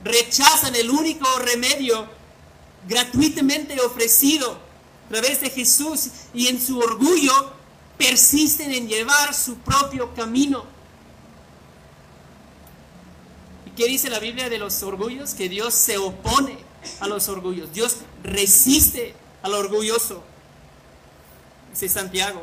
[0.03, 2.07] rechazan el único remedio
[2.87, 4.51] gratuitamente ofrecido
[5.05, 7.53] a través de Jesús y en su orgullo
[7.97, 10.63] persisten en llevar su propio camino.
[13.65, 15.33] ¿Y qué dice la Biblia de los orgullos?
[15.33, 16.57] Que Dios se opone
[16.99, 17.71] a los orgullos.
[17.73, 20.23] Dios resiste al orgulloso.
[21.71, 22.41] Dice Santiago.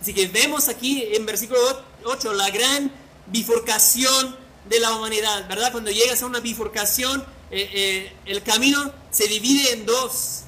[0.00, 1.60] Así que vemos aquí en versículo
[2.04, 2.90] 8 la gran
[3.26, 4.36] bifurcación
[4.68, 5.72] de la humanidad, ¿verdad?
[5.72, 10.42] Cuando llegas a una bifurcación, eh, eh, el camino se divide en dos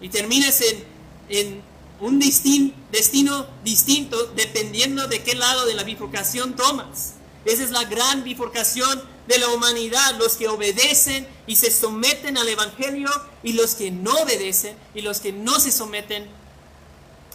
[0.00, 0.84] y terminas en,
[1.28, 1.62] en
[2.00, 7.14] un destino distinto dependiendo de qué lado de la bifurcación tomas.
[7.44, 12.48] Esa es la gran bifurcación de la humanidad, los que obedecen y se someten al
[12.48, 13.10] Evangelio
[13.42, 16.28] y los que no obedecen y los que no se someten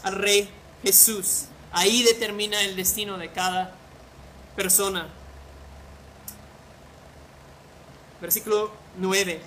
[0.03, 0.49] al Rey
[0.83, 1.45] Jesús.
[1.71, 3.75] Ahí determina el destino de cada
[4.55, 5.07] persona.
[8.21, 9.41] Versículo 9.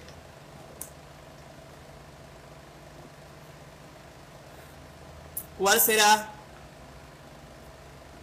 [5.58, 6.30] ¿Cuál será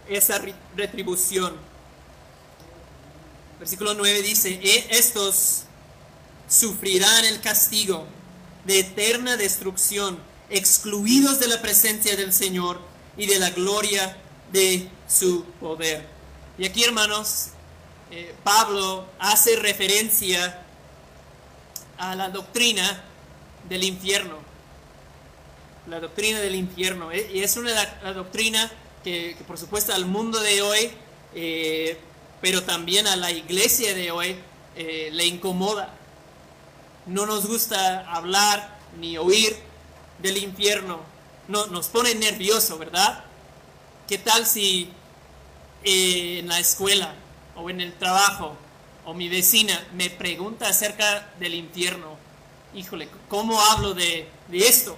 [0.08, 0.40] esa
[0.76, 1.56] retribución?
[3.58, 5.62] Versículo 9 dice, e estos
[6.48, 8.06] sufrirán el castigo
[8.64, 10.18] de eterna destrucción,
[10.50, 12.80] excluidos de la presencia del Señor
[13.16, 14.16] y de la gloria
[14.52, 16.06] de su poder.
[16.58, 17.48] Y aquí, hermanos,
[18.10, 20.62] eh, Pablo hace referencia
[21.98, 23.04] a la doctrina
[23.68, 24.38] del infierno.
[25.86, 27.12] La doctrina del infierno.
[27.12, 28.70] Eh, y es una doctrina
[29.02, 30.90] que, por supuesto, al mundo de hoy
[31.34, 31.98] eh,
[32.40, 34.36] pero también a la iglesia de hoy
[34.76, 35.94] eh, le incomoda.
[37.06, 39.56] No nos gusta hablar ni oír
[40.24, 41.00] del infierno.
[41.46, 43.24] No, nos pone nervioso, ¿verdad?
[44.08, 44.90] ¿Qué tal si
[45.84, 47.14] eh, en la escuela
[47.54, 48.56] o en el trabajo
[49.04, 52.16] o mi vecina me pregunta acerca del infierno?
[52.74, 54.96] Híjole, ¿cómo hablo de, esto?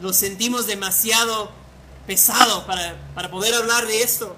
[0.00, 1.52] lo sentimos demasiado
[2.08, 4.34] pesado para, para poder hablar de esto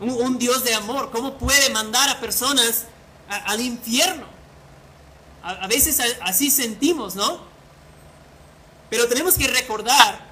[0.00, 2.84] un, Dios de amor, ¿cómo puede mandar a personas
[3.28, 4.26] al infierno?
[5.42, 7.47] A, veces así sentimos, ¿no?
[8.90, 10.26] Pero tenemos que recordar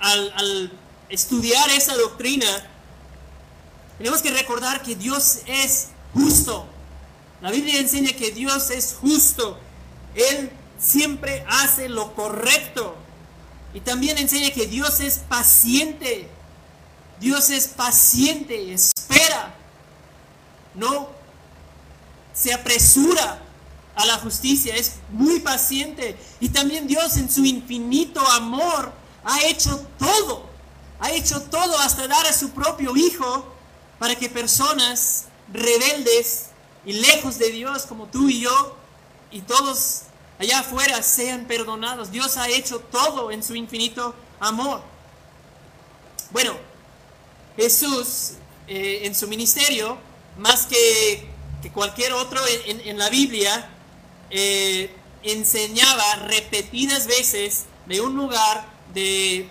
[0.00, 0.72] al,
[1.08, 2.46] estudiar esa doctrina,
[3.98, 6.66] tenemos que recordar que Dios es justo.
[7.40, 9.58] La Biblia enseña que Dios es justo.
[10.14, 12.96] Él siempre hace lo correcto.
[13.74, 16.28] Y también enseña que Dios es paciente.
[17.20, 19.54] Dios es paciente, espera,
[20.74, 21.08] no
[22.32, 23.40] se apresura
[23.98, 26.16] a la justicia, es muy paciente.
[26.38, 28.92] Y también Dios en su infinito amor
[29.24, 30.46] ha hecho todo,
[31.00, 33.44] ha hecho todo hasta dar a su propio Hijo
[33.98, 36.46] para que personas rebeldes
[36.86, 38.76] y lejos de Dios como tú y yo
[39.32, 40.02] y todos
[40.38, 42.12] allá afuera sean perdonados.
[42.12, 44.80] Dios ha hecho todo en su infinito amor.
[46.30, 46.54] Bueno,
[47.56, 48.34] Jesús
[48.68, 49.98] eh, en su ministerio,
[50.36, 51.28] más que,
[51.62, 53.74] que cualquier otro en, en la Biblia,
[54.30, 54.90] eh,
[55.22, 59.48] enseñaba repetidas veces de un lugar de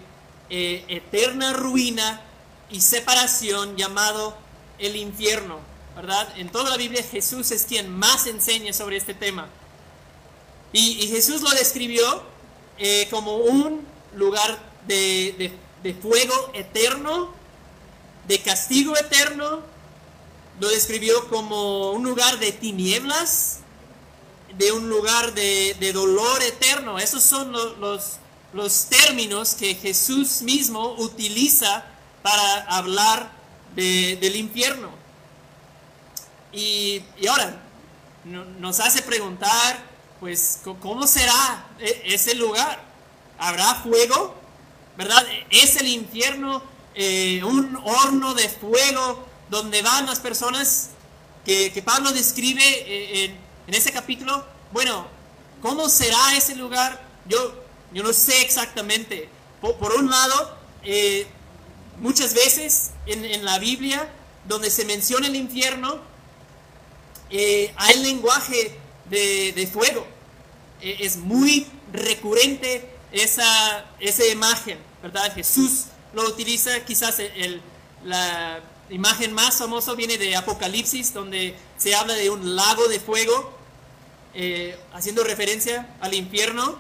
[0.50, 2.22] eh, eterna ruina
[2.70, 4.38] y separación llamado
[4.80, 5.60] el infierno,
[5.96, 6.38] ¿verdad?
[6.38, 9.48] En toda la Biblia Jesús es quien más enseña sobre este tema.
[10.74, 12.22] Y, Jesús lo describió
[12.78, 17.34] eh, como un lugar de, de fuego eterno,
[18.28, 19.62] de castigo eterno,
[20.60, 23.60] lo describió como un lugar de tinieblas,
[24.58, 26.98] de un lugar de, de dolor eterno.
[26.98, 28.18] Esos son los,
[28.54, 31.86] los, términos que Jesús mismo utiliza
[32.24, 33.32] para hablar
[33.76, 34.90] de, del infierno.
[36.52, 37.62] Y, y ahora
[38.24, 39.84] no, nos hace preguntar,
[40.20, 42.82] pues, ¿cómo será e, ese lugar?
[43.38, 44.36] ¿Habrá fuego?
[44.98, 45.24] ¿Verdad?
[45.52, 46.64] ¿Es el infierno
[47.00, 50.90] eh, un horno de fuego donde van las personas
[51.46, 55.08] que, que Pablo describe eh, en, en ese capítulo, bueno,
[55.62, 57.06] ¿cómo será ese lugar?
[57.28, 57.54] Yo,
[57.94, 59.30] yo no sé exactamente.
[59.60, 61.28] Por, un lado, eh,
[62.00, 64.10] muchas veces en, la Biblia,
[64.48, 66.00] donde se menciona el infierno,
[67.30, 68.78] eh, hay lenguaje
[69.10, 70.08] de, de fuego.
[70.82, 75.34] Eh, es muy recurrente esa, esa imagen, ¿verdad?
[75.34, 77.62] Jesús lo utiliza, quizás el,
[78.06, 83.57] la imagen más famosa viene de Apocalipsis, donde se habla de un lago de fuego
[84.40, 86.78] eh, haciendo referencia al infierno,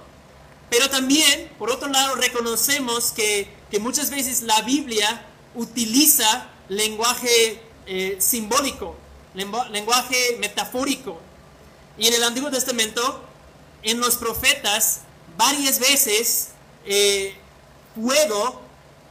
[0.69, 8.17] pero también, por otro lado, reconocemos que, que muchas veces la Biblia utiliza lenguaje eh,
[8.19, 8.95] simbólico,
[9.33, 11.19] lenguaje metafórico.
[11.97, 13.23] Y en el Antiguo Testamento,
[13.81, 15.01] en los profetas,
[15.35, 16.49] varias veces
[16.85, 17.35] eh,
[17.95, 18.61] fuego,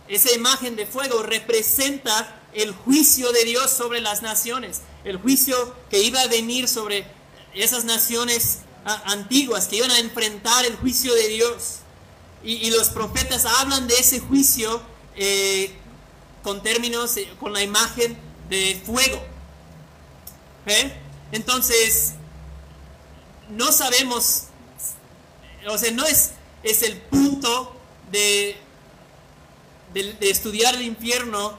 [0.07, 6.01] esa imagen de fuego representa el juicio de Dios sobre las naciones, el juicio que
[6.01, 7.16] iba a venir sobre
[7.57, 8.59] esas naciones
[9.05, 11.79] antiguas que iban a enfrentar el juicio de Dios.
[12.45, 14.81] Y, los profetas hablan de ese juicio
[15.17, 15.75] eh,
[16.45, 18.17] con términos, eh, con la imagen
[18.49, 19.21] de fuego.
[20.67, 20.93] ¿Eh?
[21.33, 22.13] Entonces,
[23.49, 24.45] no sabemos,
[25.69, 26.33] o sea, no es,
[26.63, 27.75] es el punto
[28.13, 28.57] de,
[29.93, 31.59] de, estudiar el infierno,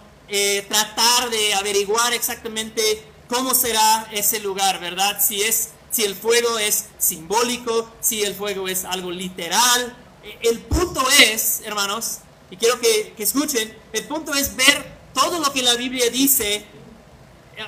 [0.69, 5.21] tratar de averiguar exactamente cómo será ese lugar, ¿verdad?
[5.21, 9.97] Si es si el fuego es simbólico, si el fuego es algo literal.
[10.43, 12.19] El punto es, hermanos,
[12.51, 16.63] y quiero que, escuchen, el punto es ver todo lo que la Biblia dice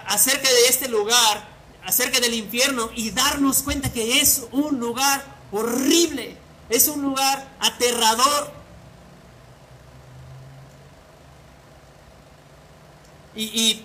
[0.06, 1.50] acerca de este lugar,
[1.84, 6.38] acerca del infierno, y darnos cuenta que es un lugar horrible,
[6.70, 8.54] es un lugar aterrador.
[13.36, 13.82] Y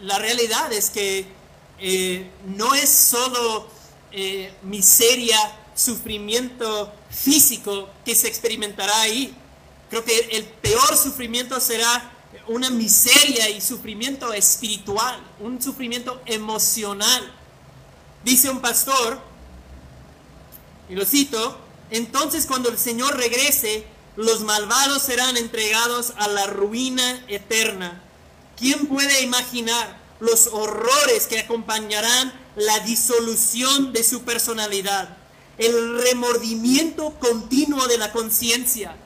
[0.00, 1.39] la realidad es que
[1.80, 3.68] eh, no es solo
[4.12, 5.38] eh, miseria,
[5.74, 9.34] sufrimiento físico que se experimentará ahí.
[9.88, 12.12] Creo que el peor sufrimiento será
[12.48, 17.32] una miseria y sufrimiento espiritual, un sufrimiento emocional.
[18.24, 19.20] Dice un pastor,
[20.88, 21.58] y lo cito,
[21.90, 28.02] entonces cuando el Señor regrese, los malvados serán entregados a la ruina eterna.
[28.58, 35.16] ¿Quién puede imaginar los horrores que acompañarán la disolución de su personalidad,
[35.58, 38.96] el remordimiento continuo de la conciencia.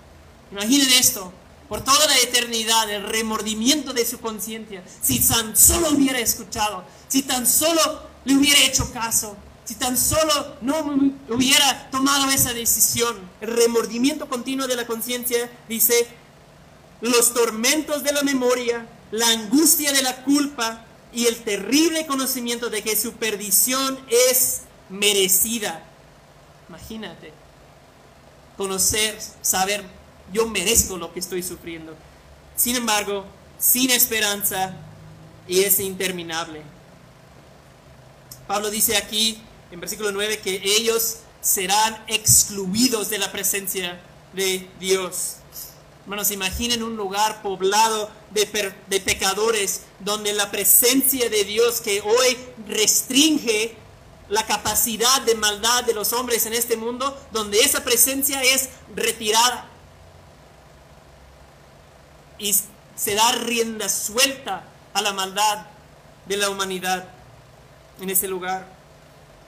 [0.53, 1.33] Imaginen esto,
[1.69, 4.85] por toda la eternidad, el remordimiento de su conciencia.
[5.03, 10.57] Si tan solo hubiera escuchado, si tan solo le hubiera hecho caso, si tan solo
[10.61, 10.79] no
[11.31, 13.17] hubiera tomado esa decisión.
[13.41, 16.07] El remordimiento continuo de la conciencia dice,
[17.01, 20.85] los tormentos de la memoria, la angustia de la culpa,
[21.15, 23.99] y el terrible conocimiento de que su perdición
[24.31, 25.85] es merecida.
[26.69, 27.33] Imagínate,
[28.57, 29.85] conocer, saber,
[30.33, 31.95] yo merezco lo que estoy sufriendo.
[32.57, 33.25] Sin embargo,
[33.59, 34.77] sin esperanza
[35.47, 36.63] y es interminable.
[38.47, 39.41] Pablo dice aquí
[39.71, 44.01] en versículo 9 que ellos serán excluidos de la presencia
[44.33, 45.37] de Dios.
[46.05, 52.37] Hermanos, imaginen un lugar poblado de, de, pecadores donde la presencia de Dios que hoy
[52.69, 53.75] restringe
[54.29, 59.67] la capacidad de maldad de los hombres en este mundo, donde esa presencia es retirada
[62.37, 62.55] y
[62.95, 65.67] se da rienda suelta a la maldad
[66.27, 67.09] de la humanidad
[67.99, 68.67] en ese lugar.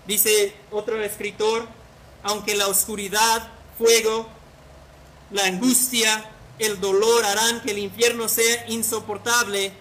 [0.07, 1.68] Dice otro escritor,
[2.22, 3.46] aunque la oscuridad,
[3.76, 4.26] fuego,
[5.30, 9.72] la angustia, el dolor harán que el infierno sea insoportable,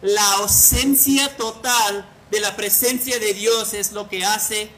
[0.00, 4.70] la ausencia total de la presencia de Dios es lo que hace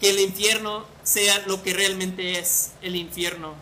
[0.00, 3.54] que el infierno sea lo que realmente es el infierno.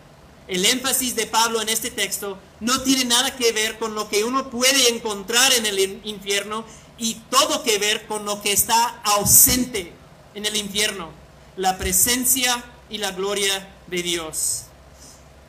[0.47, 4.23] El énfasis de Pablo en este texto no tiene nada que ver con lo que
[4.23, 6.65] uno puede encontrar en el infierno
[6.97, 9.93] y todo que ver con lo que está ausente
[10.35, 11.09] en el infierno,
[11.57, 14.63] la presencia y la gloria de Dios.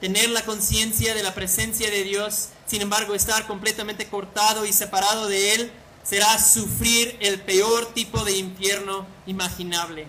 [0.03, 5.28] Tener la conciencia de la presencia de Dios, sin embargo, estar completamente cortado y separado
[5.28, 5.72] de Él,
[6.03, 10.09] será sufrir el peor tipo de infierno imaginable.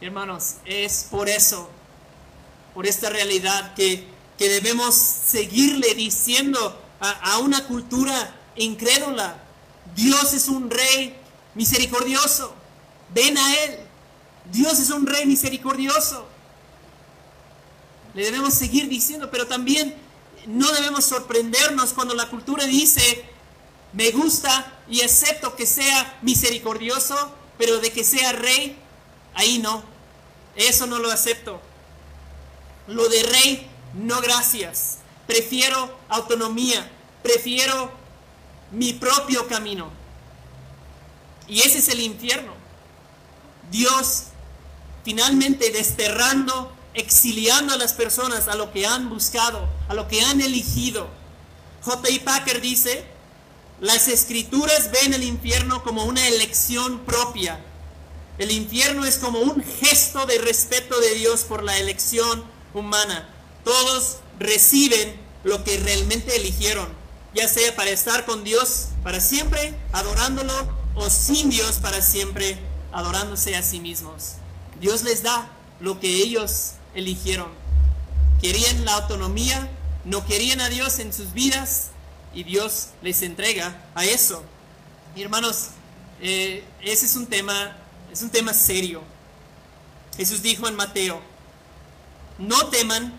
[0.00, 1.70] Hermanos, es por eso,
[2.74, 9.36] por esta realidad que, que debemos seguirle diciendo a, a una cultura incrédula,
[9.94, 11.14] Dios es un rey
[11.54, 12.56] misericordioso,
[13.14, 13.78] ven a Él,
[14.50, 16.26] Dios es un rey misericordioso.
[18.14, 19.94] Le debemos seguir diciendo, pero también
[20.46, 23.24] no debemos sorprendernos cuando la cultura dice,
[23.92, 28.76] me gusta y acepto que sea misericordioso, pero de que sea rey,
[29.34, 29.82] ahí no.
[30.56, 31.60] Eso no lo acepto.
[32.86, 34.98] Lo de rey, no gracias.
[35.26, 36.90] Prefiero autonomía,
[37.22, 37.90] prefiero
[38.72, 39.90] mi propio camino.
[41.46, 42.52] Y ese es el infierno.
[43.70, 44.24] Dios
[45.04, 50.40] finalmente desterrando, exiliando a las personas a lo que han buscado, a lo que han
[50.40, 51.08] elegido.
[51.82, 52.18] J.I.
[52.20, 53.04] Packer dice,
[53.80, 57.60] las escrituras ven el infierno como una elección propia.
[58.38, 63.28] El infierno es como un gesto de respeto de Dios por la elección humana.
[63.64, 66.88] Todos reciben lo que realmente eligieron,
[67.34, 70.52] ya sea para estar con Dios para siempre, adorándolo,
[70.94, 72.58] o sin Dios para siempre,
[72.92, 74.32] adorándose a sí mismos.
[74.80, 77.48] Dios les da lo que ellos eligieron.
[78.40, 79.68] Querían la autonomía,
[80.04, 81.90] no querían a Dios en sus vidas
[82.32, 84.42] y Dios les entrega a eso.
[85.16, 85.70] Hermanos,
[86.20, 87.76] eh, ese es un tema,
[88.12, 89.02] es un tema serio.
[90.16, 91.20] Jesús dijo en Mateo,
[92.38, 93.12] no teman,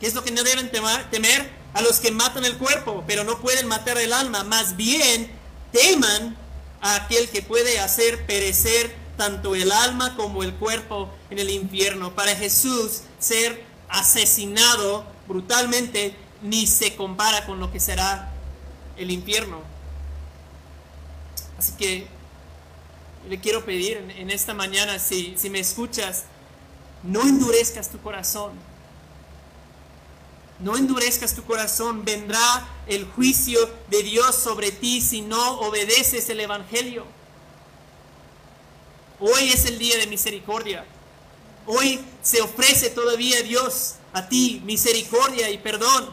[0.00, 1.60] ¿qué es lo que no deben temer?
[1.72, 4.42] A los que matan el cuerpo, pero no pueden matar el alma.
[4.44, 5.30] Más bien,
[5.72, 6.36] teman
[6.80, 12.14] a aquel que puede hacer perecer tanto el alma como el cuerpo en el infierno.
[12.14, 18.32] Para Jesús, ser asesinado brutalmente ni se compara con lo que será
[18.96, 19.60] el infierno.
[21.58, 22.06] Así que
[23.28, 26.24] le quiero pedir en, esta mañana, si, si me escuchas,
[27.02, 28.52] no endurezcas tu corazón.
[30.60, 32.06] No endurezcas tu corazón.
[32.06, 33.60] Vendrá el juicio
[33.90, 37.19] de Dios sobre ti si no obedeces el Evangelio.
[39.20, 40.84] Hoy es el día de misericordia.
[41.66, 46.10] Hoy se ofrece todavía Dios a ti misericordia y perdón.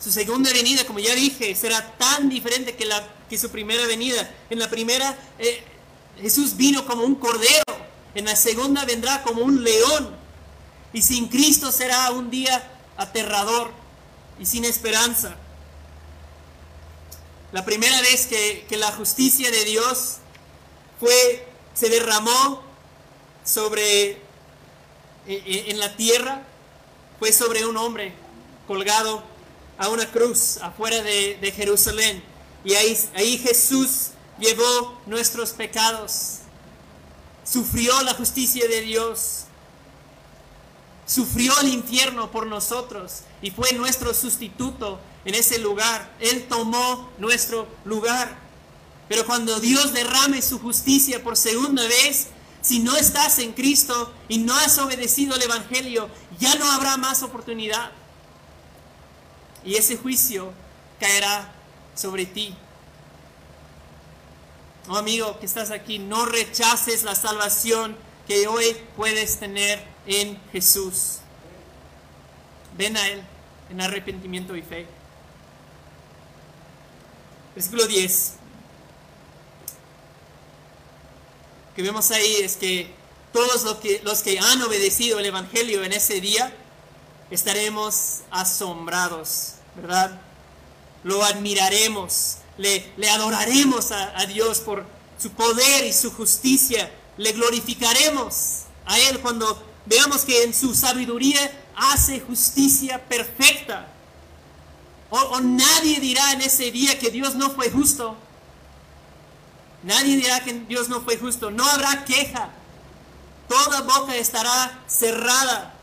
[0.00, 4.28] Su segunda venida, como ya dije, será tan diferente que, la, que su primera venida.
[4.50, 5.62] En la primera, eh,
[6.20, 7.66] Jesús vino como un cordero
[8.16, 10.16] en la segunda vendrá como un león.
[10.94, 12.66] Y sin Cristo será un día
[12.96, 13.70] aterrador
[14.40, 15.36] y sin esperanza.
[17.52, 20.16] La primera vez que, la justicia de Dios
[20.98, 22.62] fue, se derramó
[23.44, 24.18] sobre e,
[25.26, 26.42] e, en la tierra
[27.18, 28.12] fue sobre un hombre
[28.66, 29.22] colgado
[29.78, 32.22] a una cruz afuera de, Jerusalén.
[32.64, 36.40] Y ahí Jesús llevó nuestros pecados
[37.46, 39.44] sufrió la justicia de Dios,
[41.06, 46.12] sufrió el infierno por nosotros y fue nuestro sustituto en ese lugar.
[46.20, 48.45] Él tomó nuestro lugar.
[49.08, 52.28] Pero cuando Dios derrame su justicia por segunda vez,
[52.60, 57.22] si no estás en Cristo y no has obedecido el Evangelio, ya no habrá más
[57.22, 57.92] oportunidad.
[59.64, 60.52] Y ese juicio
[60.98, 61.52] caerá
[61.94, 62.54] sobre ti.
[64.88, 67.96] Oh amigo que estás aquí, no rechaces la salvación
[68.26, 71.18] que hoy puedes tener en Jesús.
[72.76, 73.22] Ven a Él
[73.70, 74.86] en arrepentimiento y fe.
[77.54, 78.34] Versículo 10.
[81.76, 82.90] Que vemos ahí es que
[83.34, 86.56] todos los que, los que han obedecido el Evangelio en ese día
[87.30, 90.18] estaremos asombrados, ¿verdad?
[91.04, 94.86] Lo admiraremos, le, adoraremos a, a Dios por
[95.18, 101.52] su poder y su justicia, le glorificaremos a Él cuando veamos que en su sabiduría
[101.76, 103.92] hace justicia perfecta.
[105.10, 108.16] O, o, nadie dirá en ese día que Dios no fue justo.
[109.86, 111.52] Nadie dirá que Dios no fue justo.
[111.52, 112.50] No habrá queja.
[113.48, 115.74] Toda boca estará cerrada.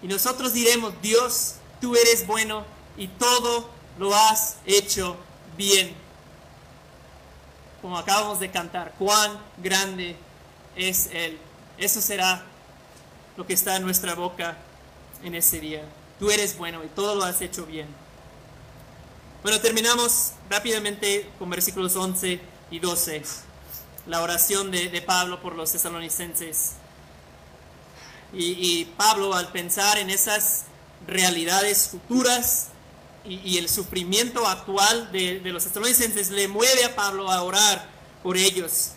[0.00, 2.64] Y nosotros diremos, Dios, tú eres bueno
[2.96, 5.18] y todo lo has hecho
[5.58, 5.94] bien.
[7.82, 10.16] Como acabamos de cantar, cuán grande
[10.74, 11.38] es Él.
[11.76, 12.44] Eso será
[13.36, 14.56] lo que está en nuestra boca
[15.22, 15.82] en ese día.
[16.18, 17.88] Tú eres bueno y todo lo has hecho bien.
[19.42, 23.22] Bueno, terminamos rápidamente con versículos 11 y 12.
[24.08, 26.72] La oración de, Pablo por los tesalonicenses.
[28.32, 30.64] Y, Pablo al pensar en esas
[31.06, 32.68] realidades futuras
[33.24, 37.88] y, el sufrimiento actual de, los tesalonicenses le mueve a Pablo a orar
[38.24, 38.90] por ellos.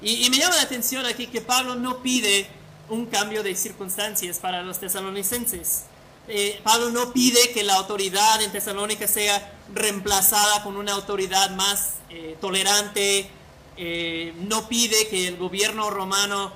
[0.00, 2.48] Y, y me llama la atención aquí que Pablo no pide
[2.88, 5.82] un cambio de circunstancias para los tesalonicenses.
[6.28, 11.94] Eh, Pablo no pide que la autoridad en Tesalónica sea reemplazada con una autoridad más
[12.10, 13.28] eh, tolerante,
[13.76, 16.52] eh, no pide que el gobierno romano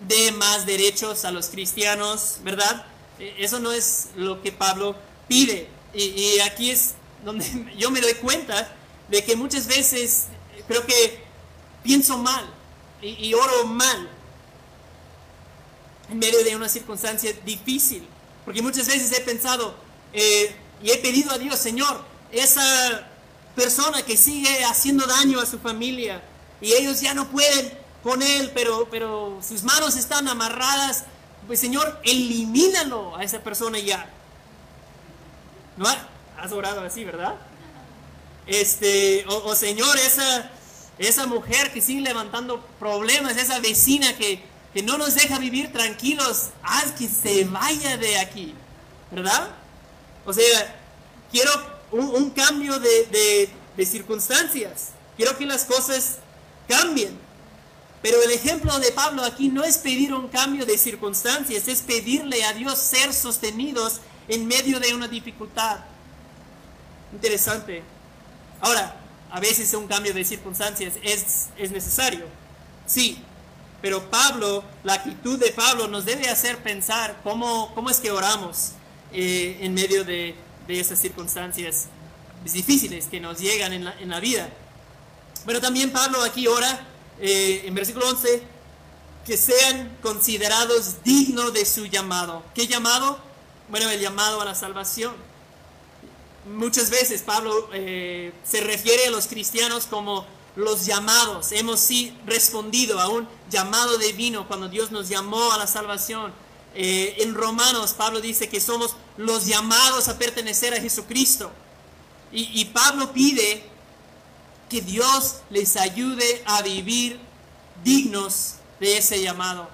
[0.00, 2.84] dé más derechos a los cristianos, ¿verdad?
[3.38, 4.96] eso no es lo que Pablo
[5.28, 5.68] pide.
[5.94, 7.46] Y, aquí es donde
[7.78, 8.74] yo me doy cuenta
[9.08, 10.26] de que muchas veces
[10.66, 11.22] creo que
[11.84, 12.44] pienso mal
[13.00, 14.10] y oro mal
[16.10, 18.04] en medio de una circunstancia difícil.
[18.44, 19.74] Porque muchas veces he pensado
[20.12, 23.08] eh, y he pedido a Dios, Señor, esa
[23.54, 26.22] persona que sigue haciendo daño a su familia
[26.60, 27.72] y ellos ya no pueden
[28.02, 31.04] con él, pero, pero sus manos están amarradas,
[31.46, 34.10] pues Señor, elimínalo a esa persona ya.
[35.76, 35.86] ¿No
[36.38, 37.34] has orado así, verdad?
[38.46, 40.50] Este, o, Señor, esa,
[40.98, 44.42] esa mujer que sigue levantando problemas, esa vecina que,
[44.74, 48.52] que no nos deja vivir tranquilos, haz que se vaya de aquí,
[49.10, 49.50] ¿verdad?
[50.26, 50.80] O sea,
[51.30, 51.50] quiero
[51.92, 56.16] un, cambio de, de circunstancias, quiero que las cosas
[56.68, 57.24] cambien.
[58.02, 62.44] Pero el ejemplo de Pablo aquí no es pedir un cambio de circunstancias, es pedirle
[62.44, 65.78] a Dios ser sostenidos en medio de una dificultad.
[67.12, 67.82] Interesante.
[68.60, 68.96] Ahora,
[69.30, 72.26] a veces un cambio de circunstancias es, es necesario.
[72.86, 73.22] Sí,
[73.84, 78.70] pero Pablo, la actitud de Pablo nos debe hacer pensar cómo, cómo es que oramos
[79.12, 80.34] eh, en medio de,
[80.68, 81.88] esas circunstancias
[82.50, 84.48] difíciles que nos llegan en la, en la vida.
[85.44, 86.88] Bueno, también Pablo aquí ora
[87.20, 88.42] eh, en versículo 11
[89.26, 92.42] que sean considerados dignos de su llamado.
[92.54, 93.18] ¿Qué llamado?
[93.68, 95.14] Bueno, el llamado a la salvación.
[96.46, 100.24] Muchas veces Pablo eh, se refiere a los cristianos como
[100.56, 101.52] los llamados.
[101.52, 106.32] Hemos sí respondido a un llamado divino cuando Dios nos llamó a la salvación.
[106.74, 111.50] Eh, en Romanos, Pablo dice que somos los llamados a pertenecer a Jesucristo.
[112.32, 113.64] Y, y Pablo pide
[114.68, 117.20] que Dios les ayude a vivir
[117.84, 119.68] dignos de ese llamado,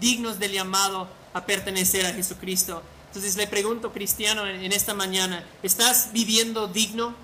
[0.00, 2.82] dignos del llamado a pertenecer a Jesucristo.
[3.08, 7.14] Entonces le pregunto, cristiano, en esta mañana, ¿estás viviendo digno?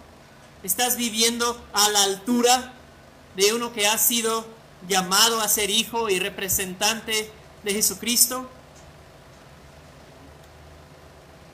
[0.63, 2.75] ¿Estás viviendo a la altura
[3.37, 4.47] de uno que ha sido
[4.89, 7.31] llamado a ser hijo y representante
[7.63, 8.49] de Jesucristo.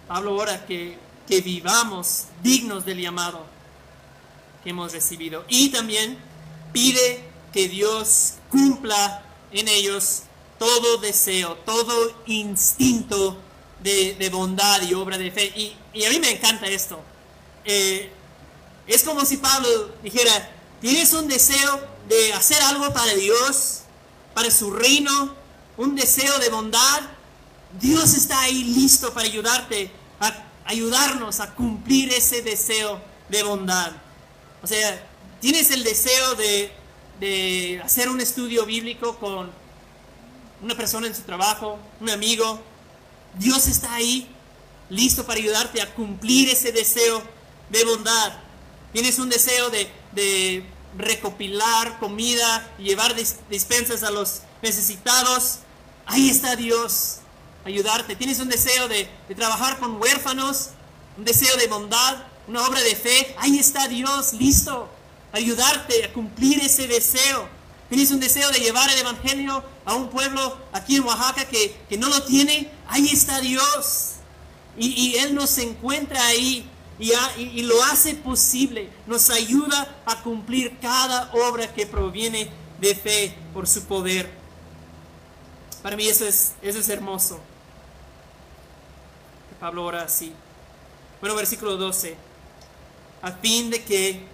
[0.07, 3.45] Pablo ora que, que vivamos dignos del llamado
[4.65, 5.45] que hemos recibido.
[5.49, 6.19] Y también
[6.73, 9.23] pide que Dios cumpla
[9.53, 10.23] en ellos
[10.59, 13.39] todo deseo, todo instinto
[13.83, 15.53] de, bondad y obra de fe.
[15.55, 17.01] Y, a mí me encanta esto.
[17.65, 18.11] Eh,
[18.87, 20.51] es como si Pablo dijera,
[20.81, 23.81] ¿Tienes un deseo de hacer algo para Dios,
[24.33, 25.35] para su reino?
[25.77, 27.01] ¿Un deseo de bondad?
[27.81, 33.93] Dios está ahí listo para ayudarte, a ayudarnos a cumplir ese deseo de bondad.
[34.63, 35.05] O sea,
[35.41, 36.71] tienes el deseo de,
[37.19, 39.51] de hacer un estudio bíblico con
[40.63, 42.61] una persona en su trabajo, un amigo.
[43.37, 44.29] Dios está ahí
[44.91, 47.21] listo para ayudarte a cumplir ese deseo
[47.69, 48.39] de bondad.
[48.93, 50.65] Tienes un deseo de de
[50.97, 53.15] recopilar comida llevar
[53.51, 55.59] dispensas a los necesitados,
[56.07, 57.19] ahí está Dios,
[57.65, 58.17] ayudarte.
[58.17, 60.71] Tienes un deseo de, trabajar con huérfanos,
[61.17, 64.89] un deseo de bondad, una obra de fe, ahí está Dios, listo,
[65.33, 67.49] ayudarte a cumplir ese deseo.
[67.89, 72.09] Tienes un deseo de llevar el Evangelio a un pueblo aquí en Oaxaca que, no
[72.09, 74.13] lo tiene, ahí está Dios.
[74.77, 76.69] Y, y Él nos encuentra ahí
[76.99, 83.69] y, lo hace posible, nos ayuda a cumplir cada obra que proviene de fe por
[83.69, 84.31] su poder.
[85.83, 87.41] Para mí eso es, eso es hermoso.
[89.61, 90.33] Pablo ora así.
[91.21, 92.17] Bueno, versículo 12.
[93.23, 94.25] A fin de que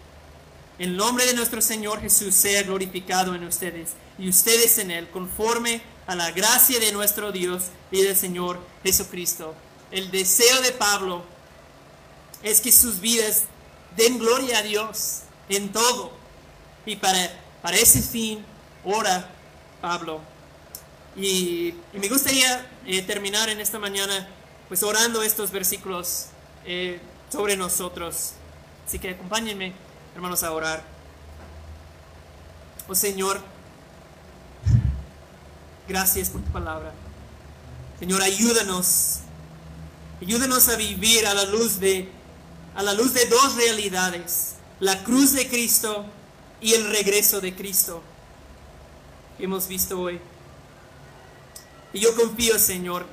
[0.78, 5.82] el nombre de nuestro Señor Jesús sea glorificado en ustedes y ustedes en Él, conforme
[6.06, 9.54] a la gracia de nuestro Dios y del Señor Jesucristo.
[9.90, 11.24] El deseo de Pablo
[12.44, 13.44] es que sus vidas
[13.96, 16.12] den gloria a Dios en todo.
[16.86, 17.18] Y para,
[17.62, 18.44] para ese fin,
[18.84, 19.30] ora
[19.80, 20.20] Pablo.
[21.16, 24.28] Y, me gustaría eh, terminar en esta mañana
[24.68, 26.26] pues orando estos versículos
[26.66, 27.00] eh,
[27.32, 28.32] sobre nosotros.
[28.86, 29.72] Así que acompáñenme,
[30.14, 30.84] hermanos, a orar.
[32.86, 33.40] Oh Señor,
[35.88, 36.92] gracias por tu palabra.
[37.98, 39.20] Señor, ayúdanos.
[40.20, 42.10] Ayúdanos a vivir a la luz de
[42.74, 46.04] a la luz de dos realidades, la cruz de Cristo
[46.60, 48.02] y el regreso de Cristo
[49.36, 50.20] que hemos visto hoy.
[51.92, 53.06] Y yo confío, Señor,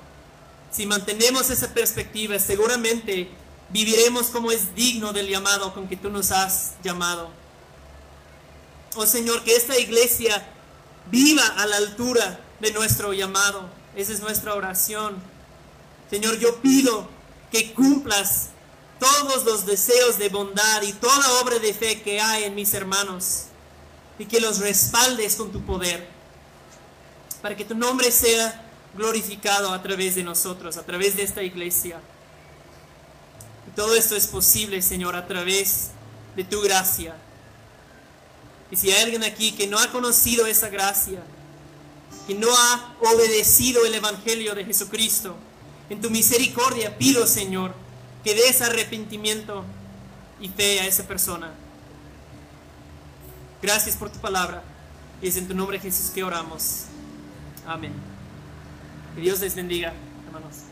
[0.72, 3.30] si mantenemos esa perspectiva, seguramente
[3.70, 7.30] viviremos como es digno del llamado con que tú nos has llamado.
[8.96, 10.46] Oh Señor, que esta iglesia
[11.10, 13.70] viva a la altura de nuestro llamado.
[13.96, 15.16] Esa es nuestra oración.
[16.10, 17.08] Señor, yo pido
[17.52, 18.50] que cumplas
[19.02, 23.46] todos los deseos de bondad y toda obra de fe que hay en mis hermanos
[24.20, 26.08] y que los respaldes con tu poder
[27.42, 28.64] para que tu nombre sea
[28.96, 32.00] glorificado a través de nosotros, a través de esta iglesia.
[33.68, 35.88] Y todo esto es posible, Señor, a través
[36.36, 37.16] de tu gracia.
[38.70, 41.24] Y si hay alguien aquí que no ha conocido esa gracia,
[42.28, 45.36] que no ha obedecido el Evangelio de Jesucristo,
[45.90, 47.74] en tu misericordia pido, Señor,
[48.24, 49.64] que des arrepentimiento
[50.40, 51.52] y fe a esa persona.
[53.62, 54.64] Gracias por tu palabra.
[55.22, 56.86] Y es en tu nombre, Jesús, que oramos.
[57.66, 57.94] Amén.
[59.16, 59.94] Que Dios les bendiga,
[60.26, 60.71] hermanos.